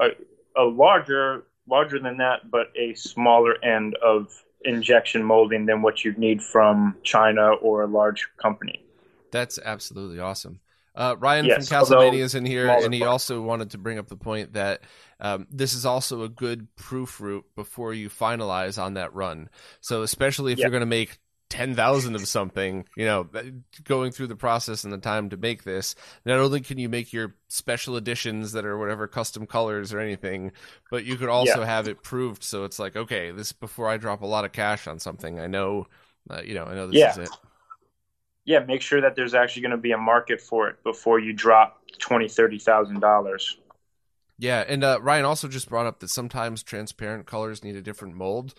[0.00, 0.08] a,
[0.56, 4.32] a larger larger than that, but a smaller end of
[4.64, 8.84] injection molding than what you'd need from China or a large company.
[9.30, 10.60] That's absolutely awesome.
[10.98, 14.08] Uh, Ryan yes, from Castlemania is in here, and he also wanted to bring up
[14.08, 14.80] the point that
[15.20, 19.48] um, this is also a good proof route before you finalize on that run.
[19.80, 21.18] So, especially if you're going to make
[21.50, 23.28] 10,000 of something, you know,
[23.84, 25.94] going through the process and the time to make this,
[26.24, 30.50] not only can you make your special editions that are whatever custom colors or anything,
[30.90, 31.66] but you could also yeah.
[31.66, 32.42] have it proved.
[32.42, 35.46] So it's like, okay, this before I drop a lot of cash on something, I
[35.46, 35.86] know,
[36.28, 37.12] uh, you know, I know this yeah.
[37.12, 37.30] is it
[38.48, 41.34] yeah, make sure that there's actually going to be a market for it before you
[41.34, 43.58] drop twenty, thirty thousand dollars.
[44.38, 48.14] Yeah, and uh, Ryan also just brought up that sometimes transparent colors need a different
[48.14, 48.54] mold.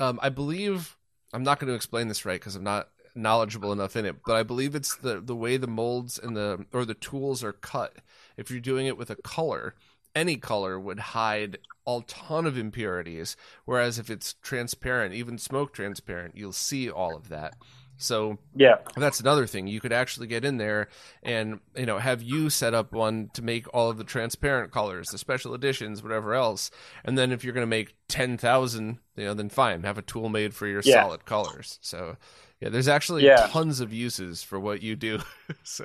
[0.00, 0.96] Um, I believe
[1.34, 4.34] I'm not going to explain this right because I'm not knowledgeable enough in it, but
[4.34, 7.96] I believe it's the the way the molds and the or the tools are cut.
[8.38, 9.74] If you're doing it with a color,
[10.14, 16.34] any color would hide a ton of impurities, whereas if it's transparent, even smoke transparent,
[16.34, 17.56] you'll see all of that.
[17.98, 19.66] So yeah, that's another thing.
[19.66, 20.88] You could actually get in there
[21.22, 25.08] and you know have you set up one to make all of the transparent colors,
[25.08, 26.70] the special editions, whatever else.
[27.04, 30.02] And then if you're going to make ten thousand, you know, then fine, have a
[30.02, 31.02] tool made for your yeah.
[31.02, 31.78] solid colors.
[31.82, 32.16] So
[32.60, 33.48] yeah, there's actually yeah.
[33.50, 35.20] tons of uses for what you do.
[35.64, 35.84] so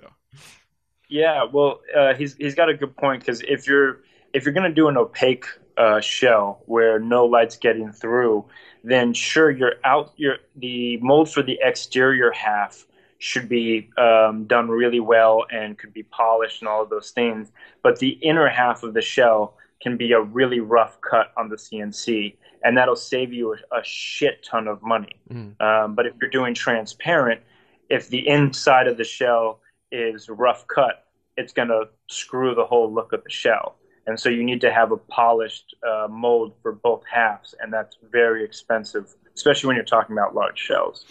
[1.09, 4.01] yeah, well, uh, he's he's got a good point because if you're
[4.33, 5.45] if you're going to do an opaque
[5.77, 8.45] uh, shell where no light's getting through
[8.83, 12.85] then sure your out your the mold for the exterior half
[13.17, 17.49] should be um, done really well and could be polished and all of those things.
[17.81, 21.55] But the inner half of the shell can be a really rough cut on the
[21.55, 25.15] CNC, and that'll save you a, a shit ton of money.
[25.31, 25.61] Mm.
[25.61, 27.41] Um, but if you're doing transparent,
[27.89, 29.61] if the inside of the shell
[29.91, 31.05] is rough cut,
[31.37, 33.77] it's going to screw the whole look of the shell
[34.07, 37.97] and so you need to have a polished uh, mold for both halves, and that's
[38.11, 41.05] very expensive, especially when you're talking about large shells.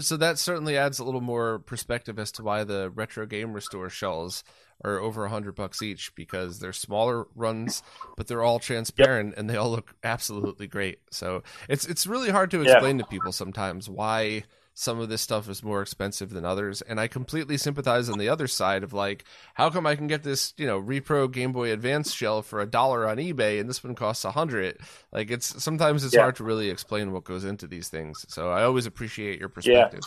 [0.00, 3.88] So that certainly adds a little more perspective as to why the retro game restore
[3.88, 4.44] shells
[4.84, 7.82] are over a hundred bucks each because they're smaller runs,
[8.16, 9.38] but they're all transparent yep.
[9.38, 10.98] and they all look absolutely great.
[11.10, 13.04] So it's it's really hard to explain yeah.
[13.04, 14.44] to people sometimes why
[14.78, 18.28] some of this stuff is more expensive than others and i completely sympathize on the
[18.28, 19.24] other side of like
[19.54, 22.66] how come i can get this you know repro game boy advance shell for a
[22.66, 24.78] dollar on ebay and this one costs a hundred
[25.12, 26.20] like it's sometimes it's yeah.
[26.20, 30.00] hard to really explain what goes into these things so i always appreciate your perspective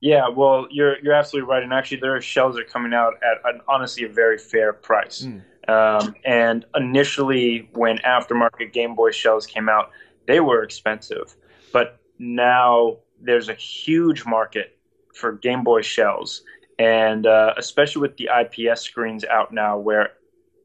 [0.00, 0.16] yeah.
[0.16, 3.60] yeah well you're you're absolutely right and actually their shells are coming out at an,
[3.68, 5.40] honestly a very fair price mm.
[5.70, 9.92] um, and initially when aftermarket game boy shells came out
[10.26, 11.36] they were expensive
[11.72, 14.76] but now there's a huge market
[15.14, 16.42] for Game Boy shells,
[16.78, 20.10] and uh, especially with the IPS screens out now, where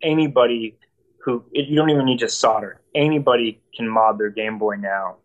[0.01, 0.77] anybody
[1.19, 5.17] who you don't even need to solder, anybody can mod their Game Boy now.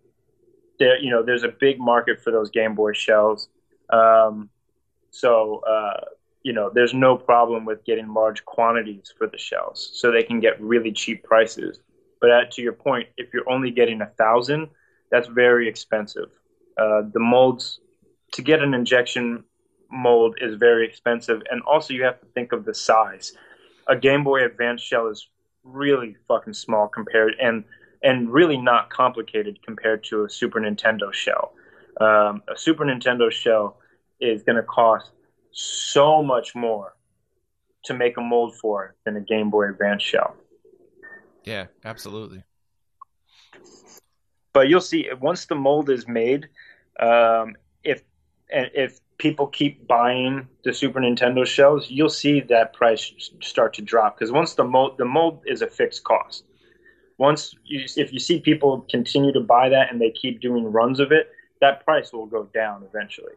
[0.79, 3.49] There, you know, there's a big market for those Game Boy shells.
[3.91, 4.51] Um,
[5.11, 6.01] so, uh,
[6.43, 10.41] you know, there's no problem with getting large quantities for the shells, so they can
[10.41, 11.81] get really cheap prices.
[12.21, 14.69] But at, to your point, if you're only getting a thousand,
[15.11, 16.31] that's very expensive.
[16.77, 17.81] Uh, the molds
[18.33, 19.45] to get an injection
[19.91, 23.33] mold is very expensive, and also you have to think of the size.
[23.89, 25.29] A Game Boy Advance shell is
[25.65, 27.65] really fucking small compared, and
[28.03, 31.53] and really not complicated compared to a Super Nintendo shell.
[32.01, 33.77] Um, a Super Nintendo shell
[34.21, 35.11] is going to cost
[35.53, 36.95] so much more
[37.85, 40.35] to make a mold for than a Game Boy Advance shell.
[41.45, 42.45] Yeah, absolutely.
[44.53, 46.49] But you'll see once the mold is made,
[47.01, 48.03] um, if
[48.49, 54.19] if people keep buying the Super Nintendo shells, you'll see that price start to drop
[54.19, 56.45] because once the mold the mold is a fixed cost.
[57.19, 60.99] Once you, if you see people continue to buy that and they keep doing runs
[60.99, 61.31] of it,
[61.61, 63.35] that price will go down eventually.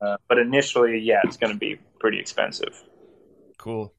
[0.00, 2.82] Uh, but initially, yeah, it's going to be pretty expensive.
[3.58, 3.92] Cool.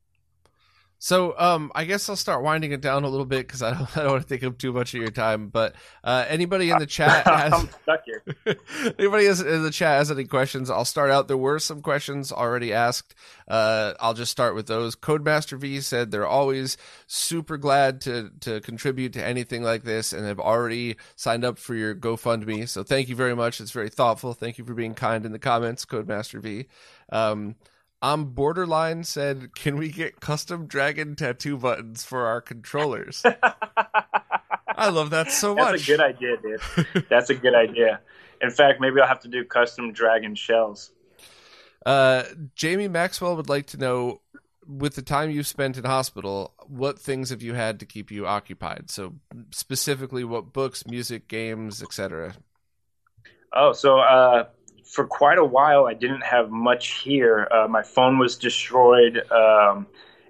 [0.99, 3.89] So, um, I guess I'll start winding it down a little bit because I don't,
[3.97, 5.49] I don't want to take up too much of your time.
[5.49, 8.23] But uh, anybody in the chat has I'm stuck here.
[8.99, 10.69] anybody in the chat has any questions?
[10.69, 11.27] I'll start out.
[11.27, 13.15] There were some questions already asked.
[13.47, 14.95] Uh, I'll just start with those.
[14.95, 20.25] Codemaster V said they're always super glad to to contribute to anything like this, and
[20.25, 22.67] have already signed up for your GoFundMe.
[22.67, 23.61] So thank you very much.
[23.61, 24.33] It's very thoughtful.
[24.33, 26.65] Thank you for being kind in the comments, Codemaster V.
[27.11, 27.55] Um,
[28.01, 33.23] I'm borderline said, "Can we get custom dragon tattoo buttons for our controllers?"
[34.77, 35.71] I love that so much.
[35.71, 37.05] That's a good idea, dude.
[37.09, 37.99] That's a good idea.
[38.41, 40.91] In fact, maybe I'll have to do custom dragon shells.
[41.85, 42.23] Uh,
[42.53, 44.21] Jamie Maxwell would like to know,
[44.67, 48.27] with the time you've spent in hospital, what things have you had to keep you
[48.27, 48.91] occupied?
[48.91, 49.15] So
[49.51, 52.35] specifically, what books, music, games, etc.
[53.53, 54.45] Oh, so uh,
[54.87, 57.47] for quite a while, I didn't have much here.
[57.51, 59.87] Uh, my phone was destroyed, um,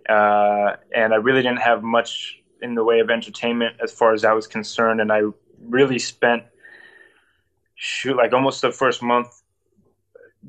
[0.10, 4.26] uh, and I really didn't have much in the way of entertainment as far as
[4.26, 5.00] I was concerned.
[5.00, 5.22] And I
[5.62, 6.44] really spent,
[7.76, 9.44] shoot, like almost the first month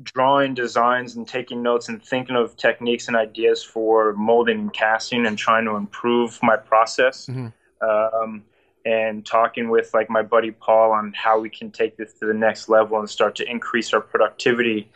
[0.01, 5.25] drawing designs and taking notes and thinking of techniques and ideas for molding and casting
[5.25, 7.27] and trying to improve my process.
[7.27, 7.53] Mhm.
[7.81, 8.43] Um,
[8.85, 12.33] and talking with like my buddy Paul on how we can take this to the
[12.33, 14.89] next level and start to increase our productivity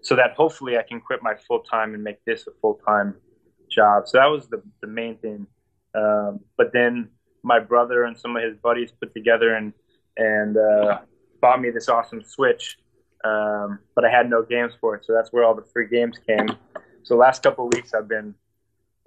[0.00, 3.14] so that hopefully I can quit my full time and make this a full time
[3.70, 4.06] job.
[4.06, 5.46] So that was the, the main thing.
[5.94, 7.08] Um, but then
[7.42, 9.72] my brother and some of his buddies put together and,
[10.16, 10.98] and uh,
[11.40, 12.78] bought me this awesome Switch.
[13.24, 15.04] Um, but I had no games for it.
[15.04, 16.48] So that's where all the free games came.
[17.02, 18.34] So last couple weeks I've been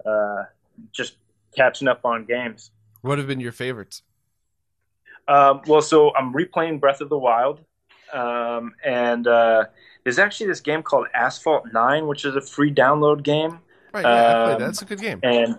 [0.04, 0.44] uh,
[0.92, 1.16] just
[1.56, 2.70] catching up on games.
[3.02, 4.02] What have been your favorites?
[5.28, 7.60] Um, well, so I'm replaying Breath of the Wild,
[8.12, 9.64] um, and uh,
[10.04, 13.60] there's actually this game called Asphalt Nine, which is a free download game.
[13.92, 14.58] Right, yeah, Um, that.
[14.58, 15.20] That's a good game.
[15.22, 15.58] And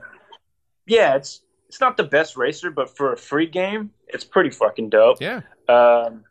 [0.85, 4.89] yeah, it's it's not the best racer, but for a free game, it's pretty fucking
[4.89, 5.21] dope.
[5.21, 6.25] Yeah, Um,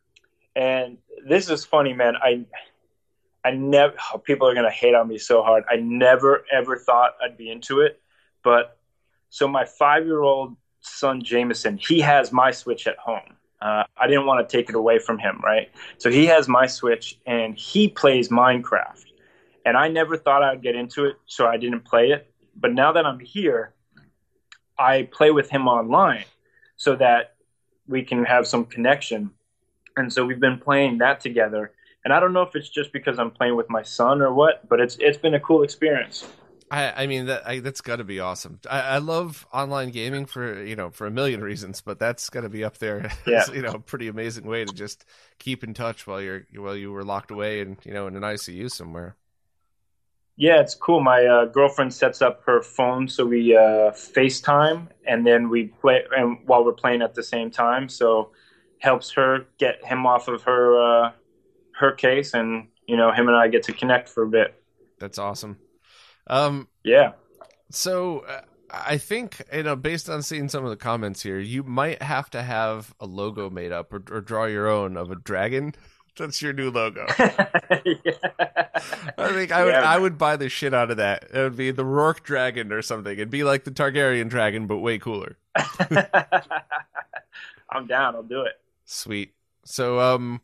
[0.55, 2.15] and this is funny, man.
[2.17, 2.45] I
[3.45, 5.65] I never oh, people are gonna hate on me so hard.
[5.71, 8.01] I never ever thought I'd be into it,
[8.43, 8.77] but
[9.31, 13.37] so my five year old son Jameson, he has my Switch at home.
[13.61, 15.71] Uh, I didn't want to take it away from him, right?
[15.99, 19.05] So he has my Switch and he plays Minecraft.
[19.67, 22.33] And I never thought I'd get into it, so I didn't play it.
[22.57, 23.75] But now that I'm here,
[24.79, 26.25] I play with him online
[26.77, 27.35] so that
[27.87, 29.31] we can have some connection.
[29.97, 31.73] And so we've been playing that together.
[32.05, 34.67] And I don't know if it's just because I'm playing with my son or what,
[34.69, 36.27] but it's it's been a cool experience.
[36.71, 38.61] I, I mean that I, that's got to be awesome.
[38.71, 42.43] I, I love online gaming for you know for a million reasons, but that's got
[42.43, 43.11] to be up there.
[43.27, 43.45] Yeah.
[43.53, 45.05] you know, a pretty amazing way to just
[45.39, 48.23] keep in touch while you're while you were locked away and you know in an
[48.23, 49.17] ICU somewhere.
[50.37, 51.01] Yeah, it's cool.
[51.01, 56.03] My uh, girlfriend sets up her phone so we uh, FaceTime and then we play
[56.17, 57.89] and while we're playing at the same time.
[57.89, 58.31] So
[58.79, 61.13] helps her get him off of her uh,
[61.73, 64.55] her case and you know him and I get to connect for a bit.
[64.99, 65.59] That's awesome.
[66.31, 67.13] Um, Yeah.
[67.71, 71.63] so uh, I think you know, based on seeing some of the comments here, you
[71.63, 75.17] might have to have a logo made up or, or draw your own of a
[75.17, 75.75] dragon.
[76.17, 77.07] That's your new logo.
[77.09, 77.39] I
[79.33, 79.83] think I would Yeah.
[79.83, 81.25] I would buy the shit out of that.
[81.33, 83.13] It would be the Roarke dragon or something.
[83.13, 85.39] It'd be like the Targaryen dragon, but way cooler.
[87.71, 88.15] I'm down.
[88.17, 88.55] I'll do it.
[88.85, 89.33] Sweet,
[89.65, 90.41] So, um,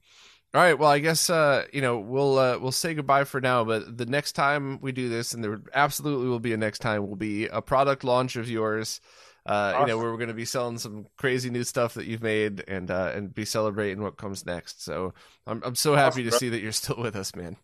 [0.57, 0.79] all right.
[0.79, 3.63] Well, I guess uh, you know we'll uh, we'll say goodbye for now.
[3.65, 7.07] But the next time we do this, and there absolutely will be a next time,
[7.07, 9.03] will be a product launch of yours.
[9.45, 9.81] Uh, awesome.
[9.83, 12.65] You know, where we're going to be selling some crazy new stuff that you've made,
[12.67, 14.83] and uh, and be celebrating what comes next.
[14.83, 15.13] So
[15.47, 16.39] I'm I'm so happy awesome, to bro.
[16.39, 17.59] see that you're still with us, man.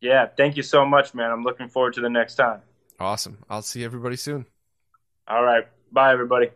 [0.00, 1.30] Yeah, thank you so much, man.
[1.30, 2.62] I'm looking forward to the next time.
[2.98, 3.44] Awesome.
[3.50, 4.46] I'll see everybody soon.
[5.28, 5.64] All right.
[5.92, 6.48] Bye, everybody.